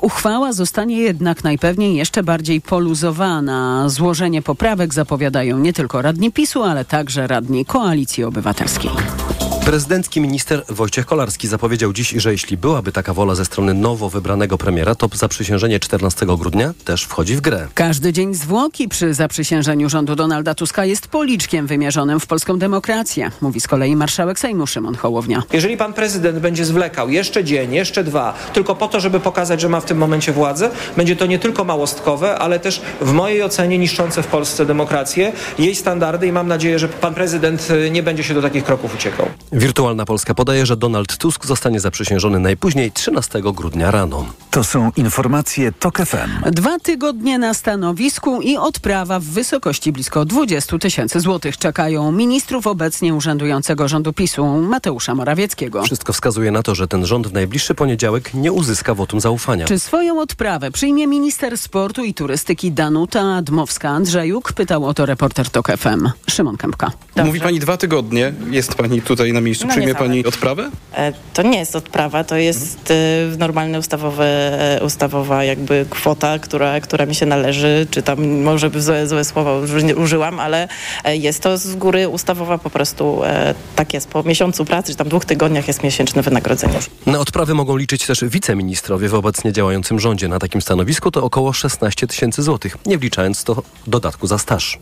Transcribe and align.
Uchwała 0.00 0.52
zostanie 0.52 0.96
jednak 0.96 1.44
najpewniej 1.44 1.96
jeszcze 1.96 2.22
bardziej 2.22 2.60
poluzowana. 2.60 3.88
Złożenie 3.88 4.42
poprawek 4.42 4.94
zapowiadają 4.94 5.58
nie 5.58 5.72
tylko 5.72 6.02
radni 6.02 6.32
PiSu, 6.32 6.62
ale 6.62 6.84
także 6.84 7.26
radni 7.26 7.64
Koalicji 7.64 8.24
Obywatelskiej. 8.24 8.90
Prezydencki 9.64 10.20
minister 10.20 10.62
Wojciech 10.68 11.06
Kolarski 11.06 11.48
zapowiedział 11.48 11.92
dziś, 11.92 12.10
że 12.10 12.32
jeśli 12.32 12.56
byłaby 12.56 12.92
taka 12.92 13.14
wola 13.14 13.34
ze 13.34 13.44
strony 13.44 13.74
nowo 13.74 14.10
wybranego 14.10 14.58
premiera, 14.58 14.94
to 14.94 15.08
zaprzysiężenie 15.14 15.80
14 15.80 16.26
grudnia 16.26 16.72
też 16.84 17.04
wchodzi 17.04 17.36
w 17.36 17.40
grę. 17.40 17.68
Każdy 17.74 18.12
dzień 18.12 18.34
zwłoki 18.34 18.88
przy 18.88 19.14
zaprzysiężeniu 19.14 19.88
rządu 19.88 20.16
Donalda 20.16 20.54
Tuska 20.54 20.84
jest 20.84 21.06
policzkiem 21.06 21.66
wymierzonym 21.66 22.20
w 22.20 22.26
polską 22.26 22.58
demokrację, 22.58 23.30
mówi 23.40 23.60
z 23.60 23.68
kolei 23.68 23.96
marszałek 23.96 24.38
Sejmu 24.38 24.66
Szymon 24.66 24.94
Hołownia. 24.94 25.42
Jeżeli 25.52 25.76
pan 25.76 25.92
prezydent 25.92 26.38
będzie 26.38 26.64
zwlekał 26.64 27.10
jeszcze 27.10 27.44
dzień, 27.44 27.74
jeszcze 27.74 28.04
dwa, 28.04 28.34
tylko 28.52 28.74
po 28.74 28.88
to, 28.88 29.00
żeby 29.00 29.20
pokazać, 29.20 29.60
że 29.60 29.68
ma 29.68 29.80
w 29.80 29.84
tym 29.84 29.98
momencie 29.98 30.32
władzę, 30.32 30.70
będzie 30.96 31.16
to 31.16 31.26
nie 31.26 31.38
tylko 31.38 31.64
małostkowe, 31.64 32.38
ale 32.38 32.60
też 32.60 32.82
w 33.00 33.12
mojej 33.12 33.42
ocenie 33.42 33.78
niszczące 33.78 34.22
w 34.22 34.26
Polsce 34.26 34.66
demokrację, 34.66 35.32
jej 35.58 35.74
standardy 35.74 36.26
i 36.26 36.32
mam 36.32 36.48
nadzieję, 36.48 36.78
że 36.78 36.88
pan 36.88 37.14
prezydent 37.14 37.68
y, 37.70 37.90
nie 37.90 38.02
będzie 38.02 38.24
się 38.24 38.34
do 38.34 38.42
takich 38.42 38.64
kroków 38.64 38.94
uciekał. 38.94 39.26
Wirtualna 39.56 40.04
Polska 40.04 40.34
podaje, 40.34 40.66
że 40.66 40.76
Donald 40.76 41.16
Tusk 41.16 41.46
zostanie 41.46 41.80
zaprzysiężony 41.80 42.38
najpóźniej 42.38 42.92
13 42.92 43.42
grudnia 43.42 43.90
rano. 43.90 44.26
To 44.50 44.64
są 44.64 44.90
informacje 44.96 45.72
TOK 45.72 45.98
FM. 45.98 46.50
Dwa 46.52 46.78
tygodnie 46.78 47.38
na 47.38 47.54
stanowisku 47.54 48.40
i 48.40 48.56
odprawa 48.56 49.20
w 49.20 49.24
wysokości 49.24 49.92
blisko 49.92 50.24
20 50.24 50.78
tysięcy 50.78 51.20
złotych 51.20 51.58
czekają 51.58 52.12
ministrów 52.12 52.66
obecnie 52.66 53.14
urzędującego 53.14 53.88
rządu 53.88 54.12
PiSu 54.12 54.46
Mateusza 54.46 55.14
Morawieckiego. 55.14 55.82
Wszystko 55.82 56.12
wskazuje 56.12 56.50
na 56.50 56.62
to, 56.62 56.74
że 56.74 56.88
ten 56.88 57.06
rząd 57.06 57.26
w 57.26 57.32
najbliższy 57.32 57.74
poniedziałek 57.74 58.34
nie 58.34 58.52
uzyska 58.52 58.94
wotum 58.94 59.20
zaufania. 59.20 59.66
Czy 59.66 59.78
swoją 59.78 60.20
odprawę 60.20 60.70
przyjmie 60.70 61.06
minister 61.06 61.58
sportu 61.58 62.04
i 62.04 62.14
turystyki 62.14 62.72
Danuta 62.72 63.20
Admowska-Andrzejuk? 63.20 64.52
Pytał 64.52 64.86
o 64.86 64.94
to 64.94 65.06
reporter 65.06 65.50
TOK 65.50 65.68
FM 65.76 66.08
Szymon 66.30 66.56
Kępka. 66.56 66.90
Mówi 67.24 67.40
pani 67.40 67.60
dwa 67.60 67.76
tygodnie, 67.76 68.32
jest 68.50 68.74
pani 68.74 69.02
tutaj 69.02 69.32
na 69.32 69.43
miejscu, 69.44 69.64
No 69.66 69.70
przyjmie 69.70 69.86
niecałe. 69.86 70.08
pani 70.08 70.26
odprawę? 70.26 70.70
E, 70.94 71.12
To 71.34 71.42
nie 71.42 71.58
jest 71.58 71.76
odprawa, 71.76 72.24
to 72.24 72.36
jest 72.36 72.90
e, 72.90 72.94
normalna 73.38 73.78
ustawowe, 73.78 74.30
ustawowa 74.86 75.44
jakby 75.44 75.86
kwota, 75.90 76.38
która, 76.38 76.80
która 76.80 77.06
mi 77.06 77.14
się 77.14 77.26
należy, 77.26 77.86
czy 77.90 78.02
tam 78.02 78.40
może 78.42 78.70
by 78.70 78.82
złe, 78.82 79.06
złe 79.08 79.24
słowa 79.24 79.50
uży- 79.60 79.94
użyłam, 79.96 80.40
ale 80.40 80.68
e, 81.04 81.16
jest 81.16 81.40
to 81.42 81.58
z 81.58 81.74
góry 81.76 82.08
ustawowa 82.08 82.58
po 82.58 82.70
prostu, 82.70 83.20
tak 83.76 83.94
jest, 83.94 84.08
po 84.08 84.22
miesiącu 84.22 84.64
pracy, 84.64 84.92
czy 84.92 84.98
tam 84.98 85.08
dwóch 85.08 85.24
tygodniach 85.24 85.68
jest 85.68 85.82
miesięczne 85.82 86.22
wynagrodzenie. 86.22 86.78
Na 87.06 87.18
odprawy 87.18 87.54
mogą 87.54 87.76
liczyć 87.76 88.06
też 88.06 88.24
wiceministrowie 88.24 89.08
w 89.08 89.14
obecnie 89.14 89.52
działającym 89.52 90.00
rządzie. 90.00 90.28
Na 90.28 90.38
takim 90.38 90.62
stanowisku 90.62 91.10
to 91.10 91.24
około 91.24 91.52
16 91.52 92.06
tysięcy 92.06 92.42
złotych, 92.42 92.76
nie 92.86 92.98
wliczając 92.98 93.44
to 93.44 93.62
dodatku 93.86 94.26
za 94.26 94.38
staż. 94.38 94.78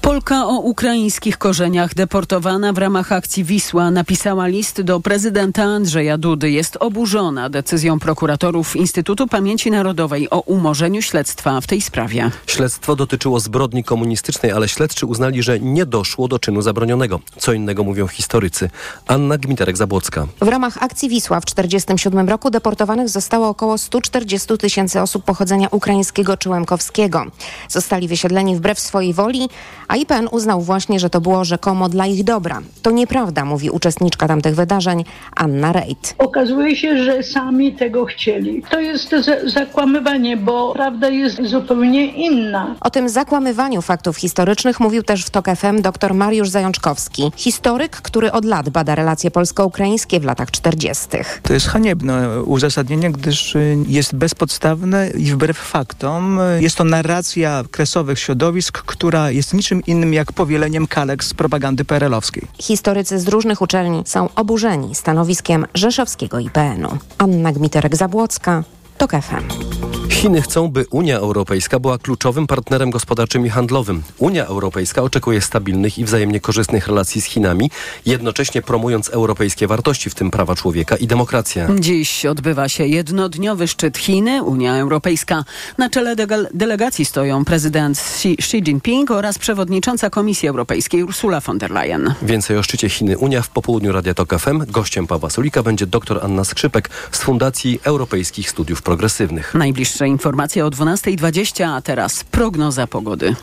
Polka 0.00 0.44
o 0.46 0.58
ukraińskich 0.58 1.38
korzeniach 1.38 1.94
deportowana 1.94 2.72
w 2.72 2.78
ramach 2.78 3.12
akcji 3.12 3.44
Wisła 3.44 3.77
napisała 3.78 4.46
list 4.46 4.80
do 4.80 5.00
prezydenta 5.00 5.62
Andrzeja 5.62 6.18
Dudy. 6.18 6.50
Jest 6.50 6.76
oburzona 6.80 7.48
decyzją 7.50 7.98
prokuratorów 7.98 8.76
Instytutu 8.76 9.26
Pamięci 9.26 9.70
Narodowej 9.70 10.30
o 10.30 10.40
umorzeniu 10.40 11.02
śledztwa 11.02 11.60
w 11.60 11.66
tej 11.66 11.80
sprawie. 11.80 12.30
Śledztwo 12.46 12.96
dotyczyło 12.96 13.40
zbrodni 13.40 13.84
komunistycznej, 13.84 14.52
ale 14.52 14.68
śledczy 14.68 15.06
uznali, 15.06 15.42
że 15.42 15.60
nie 15.60 15.86
doszło 15.86 16.28
do 16.28 16.38
czynu 16.38 16.62
zabronionego. 16.62 17.20
Co 17.38 17.52
innego 17.52 17.84
mówią 17.84 18.06
historycy. 18.06 18.70
Anna 19.06 19.38
Gmiterek-Zabłocka. 19.38 20.26
W 20.40 20.48
ramach 20.48 20.82
akcji 20.82 21.08
Wisła 21.08 21.40
w 21.40 21.44
1947 21.44 22.28
roku 22.28 22.50
deportowanych 22.50 23.08
zostało 23.08 23.48
około 23.48 23.78
140 23.78 24.58
tysięcy 24.58 25.00
osób 25.00 25.24
pochodzenia 25.24 25.68
ukraińskiego 25.70 26.36
czy 26.36 26.48
łemkowskiego. 26.48 27.24
Zostali 27.68 28.08
wysiedleni 28.08 28.56
wbrew 28.56 28.80
swojej 28.80 29.14
woli, 29.14 29.48
a 29.88 29.96
IPN 29.96 30.28
uznał 30.30 30.60
właśnie, 30.60 31.00
że 31.00 31.10
to 31.10 31.20
było 31.20 31.44
rzekomo 31.44 31.88
dla 31.88 32.06
ich 32.06 32.24
dobra. 32.24 32.60
To 32.82 32.90
nieprawda, 32.90 33.44
mówi 33.68 33.76
uczestniczka 33.76 34.28
tamtych 34.28 34.54
wydarzeń 34.54 35.04
Anna 35.36 35.72
Rejt. 35.72 36.14
Okazuje 36.18 36.76
się, 36.76 37.04
że 37.04 37.22
sami 37.22 37.72
tego 37.72 38.04
chcieli. 38.04 38.62
To 38.70 38.80
jest 38.80 39.10
za- 39.10 39.50
zakłamywanie, 39.50 40.36
bo 40.36 40.72
prawda 40.72 41.08
jest 41.08 41.42
zupełnie 41.46 42.06
inna. 42.06 42.74
O 42.80 42.90
tym 42.90 43.08
zakłamywaniu 43.08 43.82
faktów 43.82 44.16
historycznych 44.16 44.80
mówił 44.80 45.02
też 45.02 45.24
w 45.24 45.30
TOK 45.30 45.46
FM 45.56 45.82
dr 45.82 46.14
Mariusz 46.14 46.48
Zajączkowski, 46.48 47.32
historyk, 47.36 47.96
który 47.96 48.32
od 48.32 48.44
lat 48.44 48.68
bada 48.68 48.94
relacje 48.94 49.30
polsko-ukraińskie 49.30 50.20
w 50.20 50.24
latach 50.24 50.50
40. 50.50 51.06
To 51.42 51.52
jest 51.52 51.66
haniebne 51.66 52.42
uzasadnienie, 52.42 53.10
gdyż 53.12 53.56
y, 53.56 53.76
jest 53.88 54.14
bezpodstawne 54.14 55.10
i 55.10 55.24
wbrew 55.32 55.58
faktom. 55.58 56.40
y, 56.40 56.62
Jest 56.62 56.76
to 56.76 56.84
narracja 56.84 57.64
kresowych 57.70 58.18
środowisk, 58.18 58.82
która 58.82 59.30
jest 59.30 59.54
niczym 59.54 59.82
innym 59.86 60.14
jak 60.14 60.32
powieleniem 60.32 60.86
kalek 60.86 61.24
z 61.24 61.34
propagandy 61.34 61.84
perelowskiej. 61.84 62.42
Historycy 62.58 63.18
z 63.18 63.28
różnych 63.28 63.57
uczelni 63.62 64.02
są 64.06 64.28
oburzeni 64.36 64.94
stanowiskiem 64.94 65.66
rzeszowskiego 65.74 66.38
IPN-u. 66.38 66.98
Anna 67.18 67.52
Gmiterek-Zabłocka, 67.52 68.62
TOK 68.98 69.10
FM. 69.10 69.68
Chiny 70.10 70.42
chcą, 70.42 70.68
by 70.68 70.86
Unia 70.90 71.16
Europejska 71.18 71.78
była 71.78 71.98
kluczowym 71.98 72.46
partnerem 72.46 72.90
gospodarczym 72.90 73.46
i 73.46 73.48
handlowym. 73.48 74.02
Unia 74.18 74.46
Europejska 74.46 75.02
oczekuje 75.02 75.40
stabilnych 75.40 75.98
i 75.98 76.04
wzajemnie 76.04 76.40
korzystnych 76.40 76.86
relacji 76.86 77.20
z 77.20 77.24
Chinami, 77.24 77.70
jednocześnie 78.06 78.62
promując 78.62 79.08
europejskie 79.08 79.66
wartości, 79.66 80.10
w 80.10 80.14
tym 80.14 80.30
prawa 80.30 80.54
człowieka 80.54 80.96
i 80.96 81.06
demokrację. 81.06 81.68
Dziś 81.80 82.26
odbywa 82.26 82.68
się 82.68 82.86
jednodniowy 82.86 83.68
szczyt 83.68 83.98
Chiny, 83.98 84.42
Unia 84.42 84.76
Europejska. 84.76 85.44
Na 85.78 85.90
czele 85.90 86.16
dele- 86.16 86.48
delegacji 86.54 87.04
stoją 87.04 87.44
prezydent 87.44 87.98
Xi, 87.98 88.32
Xi 88.38 88.56
Jinping 88.62 89.10
oraz 89.10 89.38
przewodnicząca 89.38 90.10
Komisji 90.10 90.48
Europejskiej 90.48 91.04
Ursula 91.04 91.40
von 91.40 91.58
der 91.58 91.70
Leyen. 91.70 92.14
Więcej 92.22 92.56
o 92.58 92.62
szczycie 92.62 92.88
Chiny 92.88 93.18
Unia 93.18 93.42
w 93.42 93.48
popołudniu 93.48 93.92
Radia 93.92 94.14
Tok 94.14 94.38
FM. 94.38 94.64
Gościem 94.70 95.06
Pawła 95.06 95.30
Sulika 95.30 95.62
będzie 95.62 95.86
dr 95.86 96.20
Anna 96.22 96.44
Skrzypek 96.44 96.90
z 97.12 97.18
Fundacji 97.18 97.80
Europejskich 97.84 98.50
Studiów 98.50 98.82
Progresywnych. 98.88 99.54
Najbliższe 99.54 100.08
informacje 100.08 100.66
o 100.66 100.70
12.20, 100.70 101.64
a 101.64 101.82
teraz 101.82 102.24
prognoza 102.24 102.86
pogody. 102.86 103.34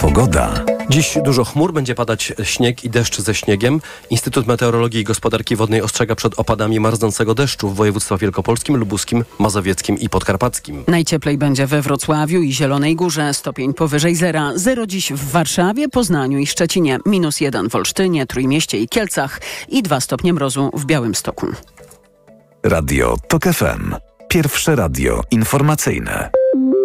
Pogoda. 0.00 0.64
Dziś 0.90 1.18
dużo 1.24 1.44
chmur, 1.44 1.72
będzie 1.72 1.94
padać 1.94 2.32
śnieg 2.42 2.84
i 2.84 2.90
deszcz 2.90 3.20
ze 3.20 3.34
śniegiem. 3.34 3.80
Instytut 4.10 4.46
Meteorologii 4.46 5.00
i 5.00 5.04
Gospodarki 5.04 5.56
Wodnej 5.56 5.82
ostrzega 5.82 6.14
przed 6.14 6.38
opadami 6.38 6.80
marznącego 6.80 7.34
deszczu 7.34 7.68
w 7.68 7.74
województwach 7.74 8.20
wielkopolskim, 8.20 8.76
lubuskim, 8.76 9.24
mazowieckim 9.38 9.98
i 9.98 10.08
podkarpackim. 10.08 10.84
Najcieplej 10.88 11.38
będzie 11.38 11.66
we 11.66 11.82
Wrocławiu 11.82 12.42
i 12.42 12.52
Zielonej 12.52 12.96
Górze, 12.96 13.34
stopień 13.34 13.74
powyżej 13.74 14.16
zera. 14.16 14.52
Zero 14.54 14.86
dziś 14.86 15.12
w 15.12 15.30
Warszawie, 15.30 15.88
Poznaniu 15.88 16.38
i 16.38 16.46
Szczecinie, 16.46 16.98
minus 17.06 17.40
jeden 17.40 17.70
w 17.70 17.74
Olsztynie, 17.74 18.26
Trójmieście 18.26 18.78
i 18.78 18.88
Kielcach 18.88 19.40
i 19.68 19.82
dwa 19.82 20.00
stopnie 20.00 20.32
mrozu 20.32 20.70
w 20.74 20.84
Białymstoku. 20.84 21.46
Radio 22.64 23.16
TOK 23.28 23.44
FM. 23.44 23.94
Pierwsze 24.28 24.76
radio 24.76 25.22
informacyjne. 25.30 26.30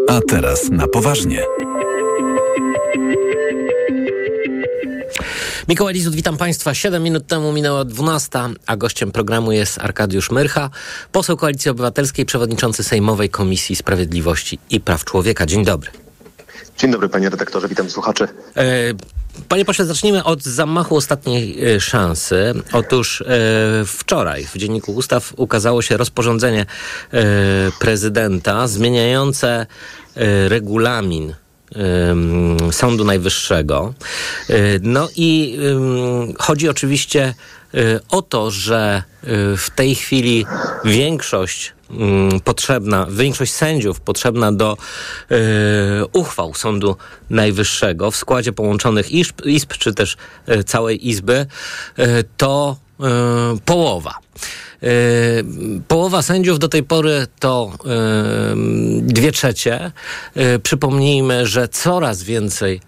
A 0.10 0.20
teraz 0.30 0.70
na 0.70 0.88
poważnie. 0.88 1.44
Mikołaj 5.68 5.94
Lizut, 5.94 6.16
witam 6.16 6.38
Państwa. 6.38 6.74
Siedem 6.74 7.04
minut 7.04 7.28
temu 7.28 7.54
minęła 7.54 7.86
12, 7.86 8.40
a 8.66 8.78
gościem 8.78 9.12
programu 9.12 9.52
jest 9.52 9.78
Arkadiusz 9.78 10.32
Myrcha, 10.32 10.70
poseł 11.12 11.38
Koalicji 11.38 11.72
Obywatelskiej, 11.72 12.26
przewodniczący 12.26 12.84
Sejmowej 12.84 13.30
Komisji 13.30 13.76
Sprawiedliwości 13.76 14.60
i 14.70 14.80
Praw 14.80 15.06
Człowieka. 15.06 15.46
Dzień 15.46 15.66
dobry. 15.66 15.92
Dzień 16.78 16.92
dobry 16.92 17.10
panie 17.10 17.30
redaktorze, 17.30 17.68
witam 17.68 17.90
słuchaczy. 17.90 18.28
Panie 19.48 19.66
pośle, 19.66 19.86
zacznijmy 19.86 20.24
od 20.24 20.44
zamachu 20.44 20.96
ostatniej 20.96 21.66
e, 21.76 21.80
szansy. 21.80 22.54
Otóż 22.74 23.22
e, 23.22 23.26
wczoraj 23.86 24.46
w 24.46 24.58
Dzienniku 24.58 24.92
Ustaw 24.96 25.34
ukazało 25.38 25.82
się 25.82 25.98
rozporządzenie 25.98 26.62
e, 26.62 26.66
prezydenta 27.80 28.68
zmieniające 28.68 29.66
regulamin 30.48 31.36
Sądu 32.72 33.04
Najwyższego. 33.04 33.94
No 34.82 35.10
i 35.16 35.60
chodzi 36.40 36.70
oczywiście 36.70 37.34
o 38.10 38.22
to, 38.22 38.52
że 38.52 39.04
w 39.58 39.68
tej 39.76 39.96
chwili 39.96 40.46
większość 40.86 41.74
potrzebna, 42.44 43.08
większość 43.10 43.54
sędziów 43.54 44.00
potrzebna 44.00 44.52
do 44.52 44.78
e, 45.32 45.36
uchwał 46.14 46.54
Sądu 46.54 46.96
Najwyższego 47.30 48.12
w 48.12 48.16
składzie 48.16 48.54
połączonych 48.54 49.12
izb, 49.12 49.46
izb 49.46 49.74
czy 49.74 49.94
też 49.94 50.18
e, 50.46 50.64
całej 50.64 51.10
Izby, 51.10 51.46
e, 51.98 52.24
to 52.38 52.78
połowa. 53.66 54.20
Połowa 55.88 56.22
sędziów 56.22 56.60
do 56.60 56.68
tej 56.68 56.84
pory 56.84 57.28
to 57.40 57.72
dwie 59.02 59.32
trzecie. 59.32 59.92
Przypomnijmy, 60.64 61.48
że 61.48 61.68
coraz 61.68 62.24
więcej 62.24 62.82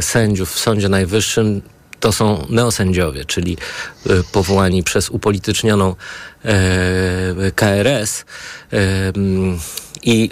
sędziów 0.00 0.52
w 0.52 0.58
Sądzie 0.58 0.88
Najwyższym 0.88 1.62
to 2.00 2.12
są 2.12 2.46
neosędziowie, 2.50 3.24
czyli 3.24 3.56
y, 4.06 4.22
powołani 4.32 4.82
przez 4.82 5.10
upolitycznioną 5.10 5.94
e, 6.44 7.52
KRS 7.54 8.24
e, 8.72 8.76
i 10.02 10.30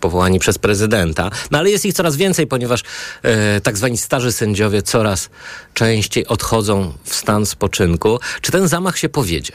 powołani 0.00 0.38
przez 0.38 0.58
prezydenta. 0.58 1.30
No 1.50 1.58
ale 1.58 1.70
jest 1.70 1.86
ich 1.86 1.94
coraz 1.94 2.16
więcej, 2.16 2.46
ponieważ 2.46 2.82
e, 3.22 3.60
tak 3.60 3.76
zwani 3.76 3.98
starzy 3.98 4.32
sędziowie 4.32 4.82
coraz 4.82 5.30
częściej 5.74 6.26
odchodzą 6.26 6.92
w 7.04 7.14
stan 7.14 7.46
spoczynku. 7.46 8.20
Czy 8.40 8.52
ten 8.52 8.68
zamach 8.68 8.98
się 8.98 9.08
powiedzie? 9.08 9.52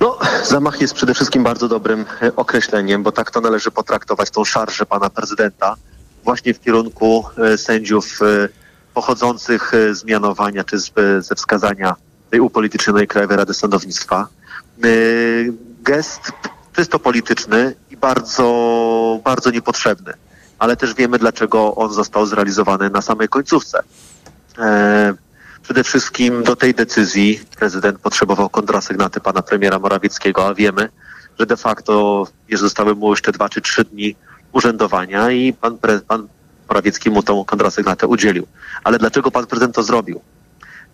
No, 0.00 0.18
zamach 0.44 0.80
jest 0.80 0.94
przede 0.94 1.14
wszystkim 1.14 1.42
bardzo 1.42 1.68
dobrym 1.68 2.04
e, 2.22 2.36
określeniem, 2.36 3.02
bo 3.02 3.12
tak 3.12 3.30
to 3.30 3.40
należy 3.40 3.70
potraktować 3.70 4.30
tą 4.30 4.44
szarżę 4.44 4.86
pana 4.86 5.10
prezydenta 5.10 5.76
właśnie 6.24 6.54
w 6.54 6.60
kierunku 6.60 7.24
e, 7.38 7.58
sędziów 7.58 8.18
e, 8.22 8.48
pochodzących 8.94 9.72
z 9.92 10.04
mianowania 10.04 10.64
czy 10.64 10.78
z, 10.78 10.92
ze 11.26 11.34
wskazania 11.34 11.94
tej 12.30 12.40
upolitycznionej 12.40 13.08
Krajowej 13.08 13.36
Rady 13.36 13.54
Sądownictwa. 13.54 14.28
Gest 15.82 16.32
czysto 16.72 16.98
polityczny 16.98 17.74
i 17.90 17.96
bardzo, 17.96 19.20
bardzo 19.24 19.50
niepotrzebny, 19.50 20.12
ale 20.58 20.76
też 20.76 20.94
wiemy, 20.94 21.18
dlaczego 21.18 21.74
on 21.74 21.92
został 21.92 22.26
zrealizowany 22.26 22.90
na 22.90 23.02
samej 23.02 23.28
końcówce. 23.28 23.82
Przede 25.62 25.84
wszystkim 25.84 26.42
do 26.42 26.56
tej 26.56 26.74
decyzji 26.74 27.40
prezydent 27.58 27.98
potrzebował 27.98 28.48
kontrasygnaty 28.48 29.20
pana 29.20 29.42
premiera 29.42 29.78
Morawieckiego, 29.78 30.46
a 30.46 30.54
wiemy, 30.54 30.88
że 31.38 31.46
de 31.46 31.56
facto 31.56 32.26
zostały 32.52 32.94
mu 32.94 33.10
jeszcze 33.10 33.32
dwa 33.32 33.48
czy 33.48 33.60
trzy 33.60 33.84
dni 33.84 34.16
urzędowania 34.52 35.30
i 35.30 35.52
pan, 35.52 35.78
pre, 35.78 36.00
pan 36.00 36.28
Morawiecki 36.70 37.10
mu 37.10 37.22
tą 37.22 37.44
kontrasygnatę 37.44 38.06
udzielił. 38.06 38.46
Ale 38.84 38.98
dlaczego 38.98 39.30
pan 39.30 39.46
prezydent 39.46 39.74
to 39.74 39.82
zrobił? 39.82 40.20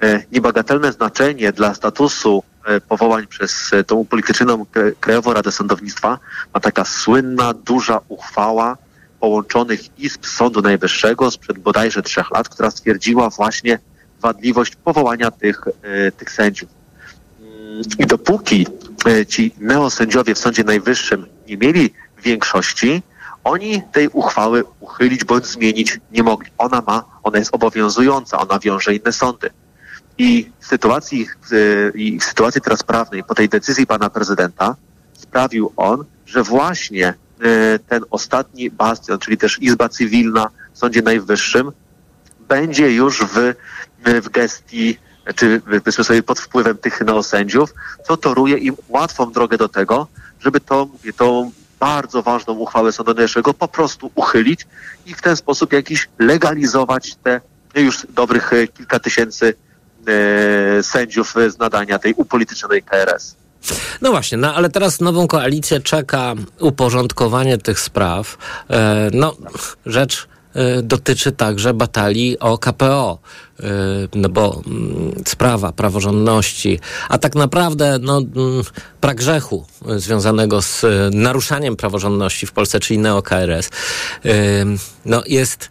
E, 0.02 0.22
niebagatelne 0.32 0.92
znaczenie 0.92 1.52
dla 1.52 1.74
statusu 1.74 2.42
e, 2.66 2.80
powołań 2.80 3.26
przez 3.26 3.72
e, 3.72 3.84
tą 3.84 3.94
upolitycznioną 3.96 4.66
Krajową 5.00 5.32
Radę 5.32 5.52
Sądownictwa 5.52 6.18
ma 6.54 6.60
taka 6.60 6.84
słynna, 6.84 7.54
duża 7.54 8.00
uchwała 8.08 8.76
połączonych 9.20 9.98
izb 9.98 10.26
Sądu 10.26 10.62
Najwyższego 10.62 11.30
sprzed 11.30 11.58
bodajże 11.58 12.02
trzech 12.02 12.30
lat, 12.30 12.48
która 12.48 12.70
stwierdziła 12.70 13.30
właśnie 13.30 13.78
wadliwość 14.20 14.76
powołania 14.76 15.30
tych, 15.30 15.64
tych 16.16 16.30
sędziów. 16.30 16.68
Mm, 17.40 17.82
I 17.98 18.06
dopóki 18.06 18.66
ci 19.28 19.54
neosędziowie 19.58 20.34
w 20.34 20.38
Sądzie 20.38 20.64
Najwyższym 20.64 21.26
nie 21.48 21.56
mieli 21.56 21.90
większości, 22.22 23.02
oni 23.46 23.82
tej 23.92 24.08
uchwały 24.08 24.64
uchylić 24.80 25.24
bądź 25.24 25.46
zmienić 25.46 26.00
nie 26.12 26.22
mogli. 26.22 26.50
Ona 26.58 26.82
ma, 26.86 27.04
ona 27.22 27.38
jest 27.38 27.54
obowiązująca, 27.54 28.38
ona 28.38 28.58
wiąże 28.58 28.94
inne 28.94 29.12
sądy. 29.12 29.50
I 30.18 30.50
w 30.60 30.66
sytuacji, 30.66 31.26
i 31.94 32.18
w 32.20 32.24
sytuacji 32.24 32.60
teraz 32.60 32.82
prawnej, 32.82 33.24
po 33.24 33.34
tej 33.34 33.48
decyzji 33.48 33.86
pana 33.86 34.10
prezydenta, 34.10 34.76
sprawił 35.12 35.72
on, 35.76 36.04
że 36.26 36.42
właśnie 36.42 37.08
e, 37.08 37.14
ten 37.78 38.04
ostatni 38.10 38.70
bastion, 38.70 39.18
czyli 39.18 39.36
też 39.36 39.62
Izba 39.62 39.88
Cywilna 39.88 40.50
w 40.72 40.78
Sądzie 40.78 41.02
Najwyższym, 41.02 41.72
będzie 42.48 42.94
już 42.94 43.24
w 43.24 43.54
w 44.22 44.28
gestii, 44.28 44.98
czy 45.34 45.60
powiedzmy 45.60 46.04
sobie 46.04 46.22
pod 46.22 46.40
wpływem 46.40 46.78
tych 46.78 47.00
neosędziów, 47.00 47.74
co 48.06 48.16
toruje 48.16 48.56
im 48.58 48.76
łatwą 48.88 49.32
drogę 49.32 49.58
do 49.58 49.68
tego, 49.68 50.06
żeby 50.40 50.60
to, 50.60 50.88
tą 51.16 51.50
bardzo 51.80 52.22
ważną 52.22 52.54
uchwałę 52.54 52.92
Sądu 52.92 53.14
Najwyższego 53.14 53.54
po 53.54 53.68
prostu 53.68 54.10
uchylić 54.14 54.66
i 55.06 55.14
w 55.14 55.22
ten 55.22 55.36
sposób 55.36 55.72
jakiś 55.72 56.08
legalizować 56.18 57.14
te 57.22 57.40
już 57.74 58.06
dobrych 58.10 58.52
e, 58.52 58.68
kilka 58.68 58.98
tysięcy 58.98 59.54
e, 60.06 60.82
sędziów 60.82 61.34
z 61.48 61.58
nadania 61.58 61.98
tej 61.98 62.14
upolitycznionej 62.14 62.82
KRS. 62.82 63.36
No 64.00 64.10
właśnie, 64.10 64.38
no 64.38 64.54
ale 64.54 64.70
teraz 64.70 65.00
nową 65.00 65.26
koalicję 65.26 65.80
czeka 65.80 66.34
uporządkowanie 66.60 67.58
tych 67.58 67.80
spraw. 67.80 68.36
E, 68.70 69.10
no, 69.12 69.36
rzecz 69.86 70.28
E, 70.28 70.35
dotyczy 70.82 71.32
także 71.32 71.74
batalii 71.74 72.38
o 72.38 72.58
KPO. 72.58 73.18
E, 73.60 73.64
no 74.14 74.28
bo 74.28 74.62
mm, 74.66 75.12
sprawa 75.26 75.72
praworządności, 75.72 76.78
a 77.08 77.18
tak 77.18 77.34
naprawdę 77.34 77.98
no, 78.00 78.18
mm, 78.18 78.62
pragrzechu 79.00 79.66
związanego 79.96 80.62
z 80.62 80.84
naruszaniem 81.14 81.76
praworządności 81.76 82.46
w 82.46 82.52
Polsce, 82.52 82.80
czyli 82.80 82.98
neo-KRS, 82.98 83.70
e, 84.24 84.30
no 85.04 85.22
jest 85.26 85.70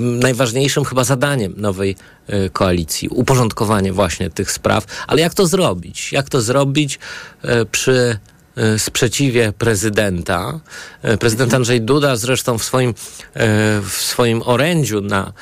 najważniejszym 0.00 0.84
chyba 0.84 1.04
zadaniem 1.04 1.54
nowej 1.56 1.96
koalicji. 2.52 3.08
Uporządkowanie 3.08 3.92
właśnie 3.92 4.30
tych 4.30 4.52
spraw. 4.52 4.84
Ale 5.06 5.20
jak 5.20 5.34
to 5.34 5.46
zrobić? 5.46 6.12
Jak 6.12 6.28
to 6.28 6.40
zrobić 6.40 6.98
przy 7.70 8.18
E, 8.18 8.35
sprzeciwie 8.78 9.52
prezydenta. 9.52 10.60
E, 11.02 11.16
prezydent 11.16 11.54
Andrzej 11.54 11.80
Duda 11.80 12.16
zresztą 12.16 12.58
w 12.58 12.64
swoim, 12.64 12.90
e, 12.90 12.94
w 13.80 13.92
swoim 13.92 14.42
orędziu 14.42 15.00
na, 15.00 15.32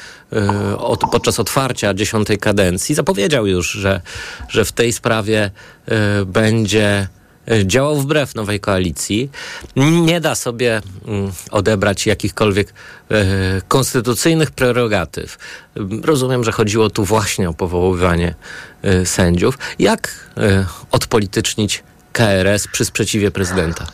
podczas 1.13 1.41
otwarcia 1.41 1.95
dziesiątej 1.95 2.39
kadencji 2.39 2.95
zapowiedział 2.95 3.47
już, 3.47 3.71
że, 3.71 4.01
że 4.49 4.65
w 4.65 4.73
tej 4.73 4.93
sprawie 4.93 5.51
będzie 6.27 7.09
działał 7.65 7.97
wbrew 7.97 8.35
nowej 8.35 8.61
koalicji. 8.61 9.31
Nie 9.77 10.21
da 10.21 10.35
sobie 10.35 10.83
mm, 11.07 11.33
odebrać 11.51 12.07
jakichkolwiek 12.07 12.75
konstytucyjnych 13.69 14.51
prerogatyw. 14.51 15.39
Rozumiem, 16.03 16.45
że 16.45 16.53
chodziło 16.53 16.91
tu 16.91 17.05
właśnie 17.05 17.49
o 17.49 17.55
powoływanie 17.55 18.35
sędziów. 19.05 19.59
Jak 19.79 20.31
odpolitycznić 20.91 21.83
KRS 22.15 22.69
przy 22.69 22.85
sprzeciwie 22.85 23.31
prezydenta? 23.31 23.87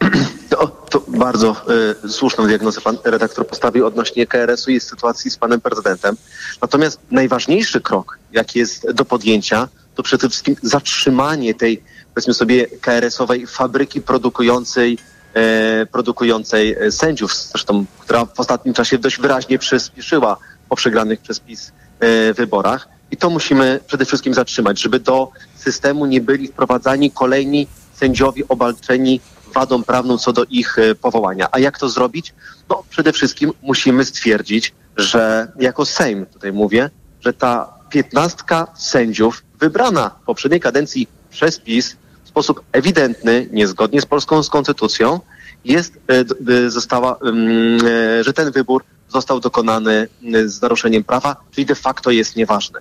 To, 0.50 0.66
to 0.66 1.04
bardzo 1.08 1.56
y, 2.04 2.08
słuszną 2.08 2.46
diagnozę 2.46 2.80
pan 2.80 2.98
redaktor 3.04 3.46
postawił 3.46 3.86
odnośnie 3.86 4.26
KRS-u 4.26 4.70
i 4.70 4.80
sytuacji 4.80 5.30
z 5.30 5.36
panem 5.36 5.60
prezydentem. 5.60 6.16
Natomiast 6.62 7.00
najważniejszy 7.10 7.80
krok, 7.80 8.18
jaki 8.32 8.58
jest 8.58 8.90
do 8.90 9.04
podjęcia, 9.04 9.68
to 9.94 10.02
przede 10.02 10.28
wszystkim 10.28 10.56
zatrzymanie 10.62 11.54
tej, 11.54 11.82
powiedzmy 12.14 12.34
sobie, 12.34 12.66
KRS-owej 12.80 13.46
fabryki 13.46 14.00
produkującej, 14.00 14.98
e, 15.34 15.86
produkującej 15.86 16.76
sędziów, 16.90 17.34
zresztą, 17.34 17.84
która 17.98 18.24
w 18.24 18.40
ostatnim 18.40 18.74
czasie 18.74 18.98
dość 18.98 19.20
wyraźnie 19.20 19.58
przyspieszyła 19.58 20.36
po 20.68 20.76
przegranych 20.76 21.20
przez 21.20 21.40
PiS 21.40 21.72
e, 22.00 22.34
wyborach. 22.34 22.88
I 23.10 23.16
to 23.16 23.30
musimy 23.30 23.80
przede 23.86 24.04
wszystkim 24.04 24.34
zatrzymać, 24.34 24.80
żeby 24.80 25.00
do 25.00 25.30
systemu 25.56 26.06
nie 26.06 26.20
byli 26.20 26.48
wprowadzani 26.48 27.10
kolejni 27.10 27.66
sędziowie 27.94 28.42
obalczeni 28.48 29.20
wadą 29.54 29.84
prawną 29.84 30.18
co 30.18 30.32
do 30.32 30.44
ich 30.44 30.78
e, 30.78 30.94
powołania. 30.94 31.48
A 31.52 31.58
jak 31.58 31.78
to 31.78 31.88
zrobić? 31.88 32.34
No 32.68 32.82
przede 32.90 33.12
wszystkim 33.12 33.52
musimy 33.62 34.04
stwierdzić, 34.04 34.74
że 34.96 35.52
jako 35.60 35.84
Sejm, 35.84 36.26
tutaj 36.26 36.52
mówię, 36.52 36.90
że 37.20 37.32
ta 37.32 37.78
piętnastka 37.90 38.66
sędziów 38.76 39.42
wybrana 39.60 40.10
w 40.22 40.24
poprzedniej 40.24 40.60
kadencji 40.60 41.08
przez 41.30 41.58
PiS 41.58 41.96
w 42.24 42.28
sposób 42.28 42.62
ewidentny, 42.72 43.48
niezgodnie 43.52 44.00
z 44.00 44.06
polską 44.06 44.42
konstytucją, 44.42 45.20
jest, 45.64 45.92
e, 46.08 46.70
została, 46.70 47.16
mm, 47.22 47.80
e, 47.86 48.24
że 48.24 48.32
ten 48.32 48.50
wybór 48.50 48.84
został 49.08 49.40
dokonany 49.40 50.08
z 50.46 50.62
naruszeniem 50.62 51.04
prawa, 51.04 51.36
czyli 51.50 51.66
de 51.66 51.74
facto 51.74 52.10
jest 52.10 52.36
nieważny. 52.36 52.80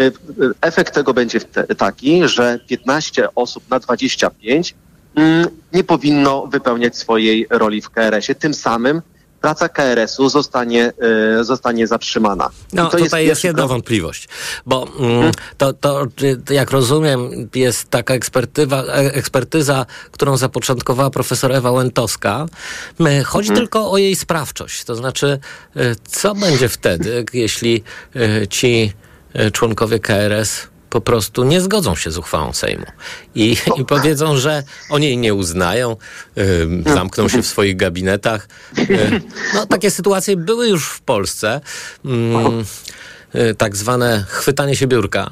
Y, 0.00 0.12
efekt 0.60 0.94
tego 0.94 1.14
będzie 1.14 1.40
taki, 1.78 2.28
że 2.28 2.58
15 2.68 3.28
osób 3.34 3.64
na 3.70 3.78
25 3.78 4.74
mm, 5.14 5.46
nie 5.72 5.84
powinno 5.84 6.46
wypełniać 6.46 6.96
swojej 6.96 7.46
roli 7.50 7.82
w 7.82 7.90
KRS-ie. 7.90 8.34
Tym 8.34 8.54
samym 8.54 9.02
praca 9.40 9.68
KRS-u 9.68 10.28
zostanie, 10.28 10.92
y, 11.40 11.44
zostanie 11.44 11.86
zatrzymana. 11.86 12.50
No 12.72 12.84
to 12.84 12.98
tutaj 12.98 13.24
jest, 13.24 13.30
jest 13.30 13.44
jedna 13.44 13.66
wątpliwość, 13.66 14.28
bo 14.66 14.86
mm, 14.98 15.12
hmm? 15.12 15.32
to, 15.58 15.72
to, 15.72 16.06
jak 16.50 16.70
rozumiem, 16.70 17.48
jest 17.54 17.90
taka 17.90 18.14
ekspertyza, 18.14 18.82
ekspertyza 18.92 19.86
którą 20.10 20.36
zapoczątkowała 20.36 21.10
profesor 21.10 21.52
Ewa 21.52 21.70
Łętowska. 21.70 22.46
Chodzi 23.24 23.48
hmm. 23.48 23.56
tylko 23.56 23.90
o 23.90 23.98
jej 23.98 24.16
sprawczość. 24.16 24.84
To 24.84 24.94
znaczy, 24.94 25.38
y, 25.76 25.96
co 26.04 26.34
będzie 26.34 26.68
wtedy, 26.68 27.24
jeśli 27.32 27.82
ci 28.50 28.92
E, 28.94 28.99
członkowie 29.52 29.98
KRS 29.98 30.68
po 30.90 31.00
prostu 31.00 31.44
nie 31.44 31.60
zgodzą 31.60 31.96
się 31.96 32.10
z 32.10 32.18
uchwałą 32.18 32.52
Sejmu 32.52 32.86
i, 33.34 33.56
i 33.76 33.84
powiedzą, 33.84 34.36
że 34.36 34.62
oni 34.90 35.06
jej 35.06 35.18
nie 35.18 35.34
uznają, 35.34 35.96
y, 36.38 36.92
zamkną 36.94 37.28
się 37.28 37.42
w 37.42 37.46
swoich 37.46 37.76
gabinetach. 37.76 38.48
Y, 38.78 39.20
no, 39.54 39.66
takie 39.66 39.90
sytuacje 39.90 40.36
były 40.36 40.68
już 40.68 40.88
w 40.88 41.00
Polsce. 41.00 41.60
Y, 43.34 43.54
tak 43.54 43.76
zwane 43.76 44.24
chwytanie 44.28 44.76
się 44.76 44.86
biurka. 44.86 45.30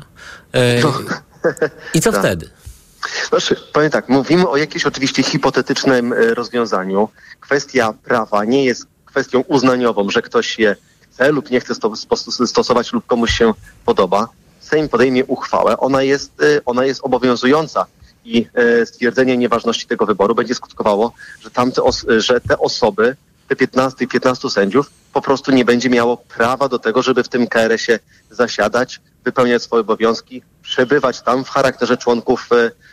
I 1.94 2.00
co 2.00 2.12
tak. 2.12 2.20
wtedy? 2.20 2.50
Znaczy, 3.28 3.56
powiem 3.72 3.90
tak, 3.90 4.08
mówimy 4.08 4.48
o 4.48 4.56
jakimś 4.56 4.86
oczywiście 4.86 5.22
hipotetycznym 5.22 6.12
rozwiązaniu. 6.12 7.08
Kwestia 7.40 7.94
prawa 8.04 8.44
nie 8.44 8.64
jest 8.64 8.86
kwestią 9.04 9.40
uznaniową, 9.40 10.10
że 10.10 10.22
ktoś 10.22 10.58
je 10.58 10.76
chce 11.18 11.32
lub 11.32 11.50
nie 11.50 11.60
chce 11.60 11.74
stosować 12.46 12.92
lub 12.92 13.06
komuś 13.06 13.38
się 13.38 13.52
podoba, 13.84 14.28
Sejm 14.60 14.88
podejmie 14.88 15.24
uchwałę, 15.24 15.76
ona 15.76 16.02
jest, 16.02 16.32
ona 16.66 16.84
jest 16.84 17.00
obowiązująca 17.04 17.86
i 18.24 18.46
stwierdzenie 18.84 19.36
nieważności 19.36 19.86
tego 19.86 20.06
wyboru 20.06 20.34
będzie 20.34 20.54
skutkowało, 20.54 21.12
że, 21.40 21.50
tamte 21.50 21.82
że 22.18 22.40
te 22.40 22.58
osoby, 22.58 23.16
te 23.48 23.56
15 23.56 24.04
i 24.04 24.08
15 24.08 24.50
sędziów 24.50 24.90
po 25.12 25.22
prostu 25.22 25.52
nie 25.52 25.64
będzie 25.64 25.90
miało 25.90 26.16
prawa 26.16 26.68
do 26.68 26.78
tego, 26.78 27.02
żeby 27.02 27.22
w 27.22 27.28
tym 27.28 27.46
KRS-ie 27.46 27.98
zasiadać, 28.30 29.00
wypełniać 29.24 29.62
swoje 29.62 29.80
obowiązki, 29.80 30.42
przebywać 30.62 31.22
tam 31.22 31.44
w 31.44 31.48
charakterze 31.48 31.96
członków, 31.96 32.48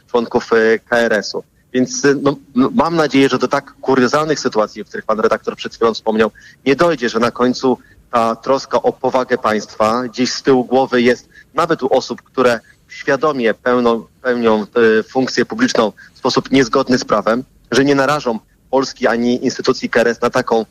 członków 0.08 0.50
KRS-u. 0.89 1.44
Więc 1.74 2.03
no, 2.22 2.36
mam 2.55 2.96
nadzieję, 2.96 3.29
że 3.29 3.38
do 3.38 3.48
tak 3.48 3.74
kuriozalnych 3.82 4.39
sytuacji, 4.39 4.82
o 4.82 4.86
których 4.86 5.05
pan 5.05 5.20
redaktor 5.20 5.55
przed 5.55 5.75
chwilą 5.75 5.94
wspomniał, 5.94 6.32
nie 6.65 6.75
dojdzie, 6.75 7.10
że 7.10 7.20
na 7.20 7.32
końcu 7.32 7.77
ta 8.16 8.36
troska 8.36 8.82
o 8.82 8.94
powagę 8.94 9.38
państwa 9.38 10.04
gdzieś 10.04 10.32
z 10.32 10.44
tyłu 10.44 10.66
głowy 10.66 11.02
jest 11.02 11.30
nawet 11.54 11.84
u 11.84 11.94
osób, 11.94 12.22
które 12.22 12.60
świadomie 12.88 13.54
pełną, 13.54 14.06
pełnią 14.22 14.66
y, 15.00 15.04
funkcję 15.04 15.46
publiczną 15.46 15.92
w 16.14 16.18
sposób 16.18 16.52
niezgodny 16.52 16.98
z 16.98 17.06
prawem, 17.06 17.44
że 17.72 17.86
nie 17.86 17.96
narażą 17.96 18.40
Polski 18.70 19.08
ani 19.08 19.46
instytucji 19.46 19.90
KRS 19.90 20.22
na 20.22 20.30
taką, 20.30 20.66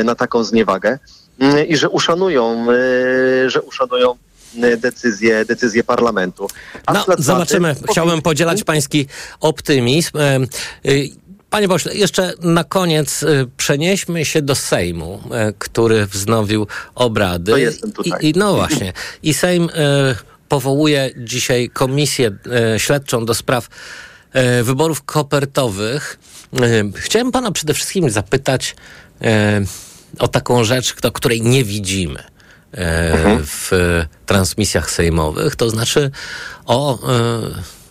y, 0.00 0.04
na 0.04 0.14
taką 0.14 0.44
zniewagę 0.44 0.98
y, 1.42 1.64
i 1.64 1.76
że 1.76 1.88
uszanują, 1.88 2.66
że 3.46 3.62
uszanują 3.62 4.14
decyzję, 4.78 5.44
decyzję 5.44 5.84
parlamentu. 5.84 6.48
A 6.86 6.92
no, 6.92 7.04
zobaczymy. 7.18 7.74
Tym, 7.74 7.84
Chciałbym 7.90 8.22
podzielać 8.22 8.64
pański 8.64 9.06
optymizm. 9.40 10.18
Panie 11.50 11.68
pośle, 11.68 11.94
jeszcze 11.94 12.32
na 12.42 12.64
koniec 12.64 13.24
przenieśmy 13.56 14.24
się 14.24 14.42
do 14.42 14.54
Sejmu, 14.54 15.22
który 15.58 16.06
wznowił 16.06 16.66
obrady. 16.94 17.52
To 17.52 17.58
jestem 17.58 17.92
tutaj. 17.92 18.20
I, 18.22 18.30
i 18.30 18.32
no 18.36 18.54
właśnie. 18.54 18.92
I 19.22 19.34
Sejm 19.34 19.68
powołuje 20.48 21.10
dzisiaj 21.16 21.70
komisję 21.70 22.30
śledczą 22.78 23.26
do 23.26 23.34
spraw 23.34 23.68
wyborów 24.62 25.02
kopertowych. 25.02 26.18
Chciałem 26.94 27.32
pana 27.32 27.52
przede 27.52 27.74
wszystkim 27.74 28.10
zapytać 28.10 28.76
o 30.18 30.28
taką 30.28 30.64
rzecz, 30.64 30.94
której 31.12 31.42
nie 31.42 31.64
widzimy 31.64 32.22
mhm. 32.72 33.38
w 33.46 33.70
transmisjach 34.26 34.90
sejmowych, 34.90 35.56
to 35.56 35.70
znaczy 35.70 36.10
o 36.66 36.98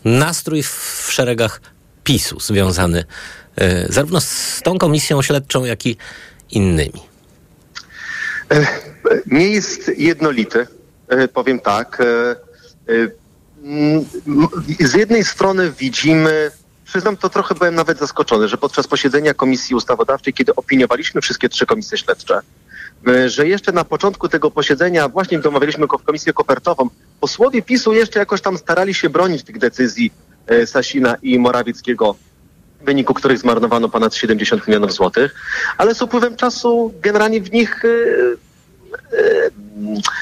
nastrój 0.05 0.63
w 0.63 1.07
szeregach 1.11 1.61
PiSu 2.03 2.39
związany 2.39 3.03
zarówno 3.89 4.21
z 4.21 4.61
tą 4.63 4.77
komisją 4.77 5.21
śledczą, 5.21 5.65
jak 5.65 5.85
i 5.85 5.97
innymi. 6.51 7.01
Nie 9.25 9.49
jest 9.49 9.91
jednolity, 9.97 10.67
powiem 11.33 11.59
tak. 11.59 12.03
Z 14.79 14.93
jednej 14.93 15.23
strony 15.23 15.71
widzimy, 15.79 16.51
przyznam 16.85 17.17
to 17.17 17.29
trochę 17.29 17.55
byłem 17.55 17.75
nawet 17.75 17.99
zaskoczony, 17.99 18.47
że 18.47 18.57
podczas 18.57 18.87
posiedzenia 18.87 19.33
Komisji 19.33 19.75
Ustawodawczej, 19.75 20.33
kiedy 20.33 20.55
opiniowaliśmy 20.55 21.21
wszystkie 21.21 21.49
trzy 21.49 21.65
komisje 21.65 21.97
śledcze, 21.97 22.39
że 23.27 23.47
jeszcze 23.47 23.71
na 23.71 23.83
początku 23.83 24.29
tego 24.29 24.51
posiedzenia, 24.51 25.09
właśnie 25.09 25.39
gdy 25.39 25.49
omawialiśmy 25.49 25.87
go 25.87 25.97
w 25.97 26.03
komisję 26.03 26.33
kopertową, 26.33 26.89
posłowie 27.19 27.61
PiSu 27.61 27.93
jeszcze 27.93 28.19
jakoś 28.19 28.41
tam 28.41 28.57
starali 28.57 28.93
się 28.93 29.09
bronić 29.09 29.43
tych 29.43 29.57
decyzji 29.57 30.11
Sasina 30.65 31.17
i 31.21 31.39
Morawieckiego, 31.39 32.15
w 32.81 32.85
wyniku 32.85 33.13
których 33.13 33.37
zmarnowano 33.37 33.89
ponad 33.89 34.15
70 34.15 34.67
milionów 34.67 34.93
złotych, 34.93 35.35
ale 35.77 35.95
z 35.95 36.01
upływem 36.01 36.35
czasu 36.35 36.93
generalnie 37.01 37.41
w 37.41 37.51
nich 37.51 37.83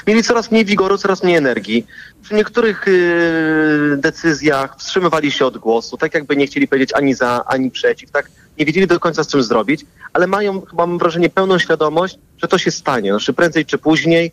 mieli 0.06 0.22
coraz 0.22 0.50
mniej 0.50 0.64
wigoru, 0.64 0.98
coraz 0.98 1.22
mniej 1.22 1.36
energii. 1.36 1.86
Przy 2.22 2.34
niektórych 2.34 2.88
y, 2.88 3.96
decyzjach 3.96 4.76
wstrzymywali 4.78 5.30
się 5.30 5.46
od 5.46 5.58
głosu, 5.58 5.96
tak 5.96 6.14
jakby 6.14 6.36
nie 6.36 6.46
chcieli 6.46 6.68
powiedzieć 6.68 6.94
ani 6.94 7.14
za, 7.14 7.44
ani 7.46 7.70
przeciw, 7.70 8.10
tak 8.10 8.30
nie 8.58 8.66
wiedzieli 8.66 8.86
do 8.86 9.00
końca 9.00 9.24
z 9.24 9.28
czym 9.28 9.42
zrobić, 9.42 9.86
ale 10.12 10.26
mają, 10.26 10.62
mam 10.72 10.98
wrażenie, 10.98 11.30
pełną 11.30 11.58
świadomość, 11.58 12.18
że 12.42 12.48
to 12.48 12.58
się 12.58 12.70
stanie. 12.70 13.10
Znaczy 13.10 13.32
prędzej 13.32 13.66
czy 13.66 13.78
później, 13.78 14.32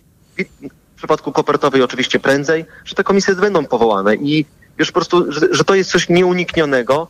w 0.94 0.96
przypadku 0.96 1.32
kopertowej 1.32 1.82
oczywiście 1.82 2.20
prędzej, 2.20 2.66
że 2.86 2.96
te 2.96 3.04
komisje 3.04 3.36
będą 3.36 3.66
powołane 3.66 4.16
i 4.16 4.46
już 4.78 4.88
po 4.88 4.94
prostu, 4.94 5.32
że, 5.32 5.48
że 5.52 5.64
to 5.64 5.76
jest 5.76 5.92
coś 5.92 6.10
nieuniknionego, 6.10 7.08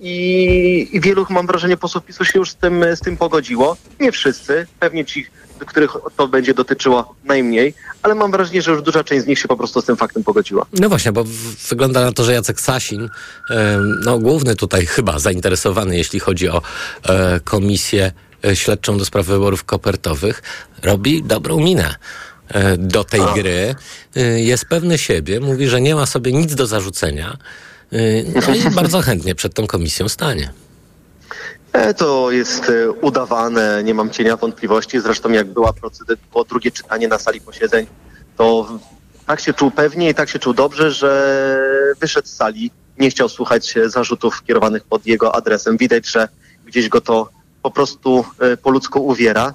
i, 0.00 0.88
I 0.92 1.00
wielu, 1.00 1.26
mam 1.30 1.46
wrażenie, 1.46 1.76
posłów 1.76 2.04
PiSu 2.04 2.24
się 2.24 2.38
już 2.38 2.50
z 2.50 2.54
tym, 2.54 2.84
z 2.94 3.00
tym 3.00 3.16
pogodziło. 3.16 3.76
Nie 4.00 4.12
wszyscy, 4.12 4.66
pewnie 4.80 5.04
ci 5.04 5.26
których 5.66 5.90
to 6.16 6.28
będzie 6.28 6.54
dotyczyło 6.54 7.14
najmniej, 7.24 7.74
ale 8.02 8.14
mam 8.14 8.30
wrażenie, 8.30 8.62
że 8.62 8.70
już 8.70 8.82
duża 8.82 9.04
część 9.04 9.24
z 9.24 9.26
nich 9.26 9.38
się 9.38 9.48
po 9.48 9.56
prostu 9.56 9.80
z 9.80 9.84
tym 9.84 9.96
faktem 9.96 10.24
pogodziła. 10.24 10.66
No 10.72 10.88
właśnie, 10.88 11.12
bo 11.12 11.24
wygląda 11.68 12.00
na 12.00 12.12
to, 12.12 12.24
że 12.24 12.32
Jacek 12.32 12.60
Sasin, 12.60 13.08
no 14.04 14.18
główny 14.18 14.56
tutaj 14.56 14.86
chyba 14.86 15.18
zainteresowany, 15.18 15.96
jeśli 15.96 16.20
chodzi 16.20 16.48
o 16.48 16.62
e, 17.08 17.40
komisję 17.40 18.12
e, 18.44 18.56
śledczą 18.56 18.98
do 18.98 19.04
spraw 19.04 19.26
wyborów 19.26 19.64
kopertowych, 19.64 20.42
robi 20.82 21.22
dobrą 21.22 21.60
minę 21.60 21.94
e, 22.48 22.76
do 22.76 23.04
tej 23.04 23.20
gry. 23.34 23.74
Jest 24.36 24.64
pewny 24.64 24.98
siebie, 24.98 25.40
mówi, 25.40 25.68
że 25.68 25.80
nie 25.80 25.94
ma 25.94 26.06
sobie 26.06 26.32
nic 26.32 26.54
do 26.54 26.66
zarzucenia. 26.66 27.36
No 27.92 28.54
i 28.54 28.70
bardzo 28.74 29.00
chętnie 29.00 29.34
przed 29.34 29.54
tą 29.54 29.66
komisją 29.66 30.08
stanie. 30.08 30.52
E, 31.72 31.94
to 31.94 32.30
jest 32.30 32.70
e, 32.70 32.90
udawane, 32.90 33.82
nie 33.84 33.94
mam 33.94 34.10
cienia 34.10 34.36
wątpliwości. 34.36 35.00
Zresztą 35.00 35.30
jak 35.30 35.46
była 35.46 35.72
było 36.32 36.44
drugie 36.44 36.70
czytanie 36.70 37.08
na 37.08 37.18
sali 37.18 37.40
posiedzeń, 37.40 37.86
to 38.36 38.78
tak 39.26 39.40
się 39.40 39.52
czuł 39.52 39.70
pewnie 39.70 40.10
i 40.10 40.14
tak 40.14 40.28
się 40.28 40.38
czuł 40.38 40.54
dobrze, 40.54 40.92
że 40.92 41.62
wyszedł 42.00 42.28
z 42.28 42.32
sali, 42.32 42.70
nie 42.98 43.10
chciał 43.10 43.28
słuchać 43.28 43.74
zarzutów 43.86 44.44
kierowanych 44.44 44.84
pod 44.84 45.06
jego 45.06 45.34
adresem. 45.34 45.76
Widać, 45.76 46.06
że 46.08 46.28
gdzieś 46.66 46.88
go 46.88 47.00
to 47.00 47.28
po 47.62 47.70
prostu 47.70 48.24
e, 48.38 48.56
po 48.56 48.70
ludzku 48.70 49.06
uwiera. 49.06 49.54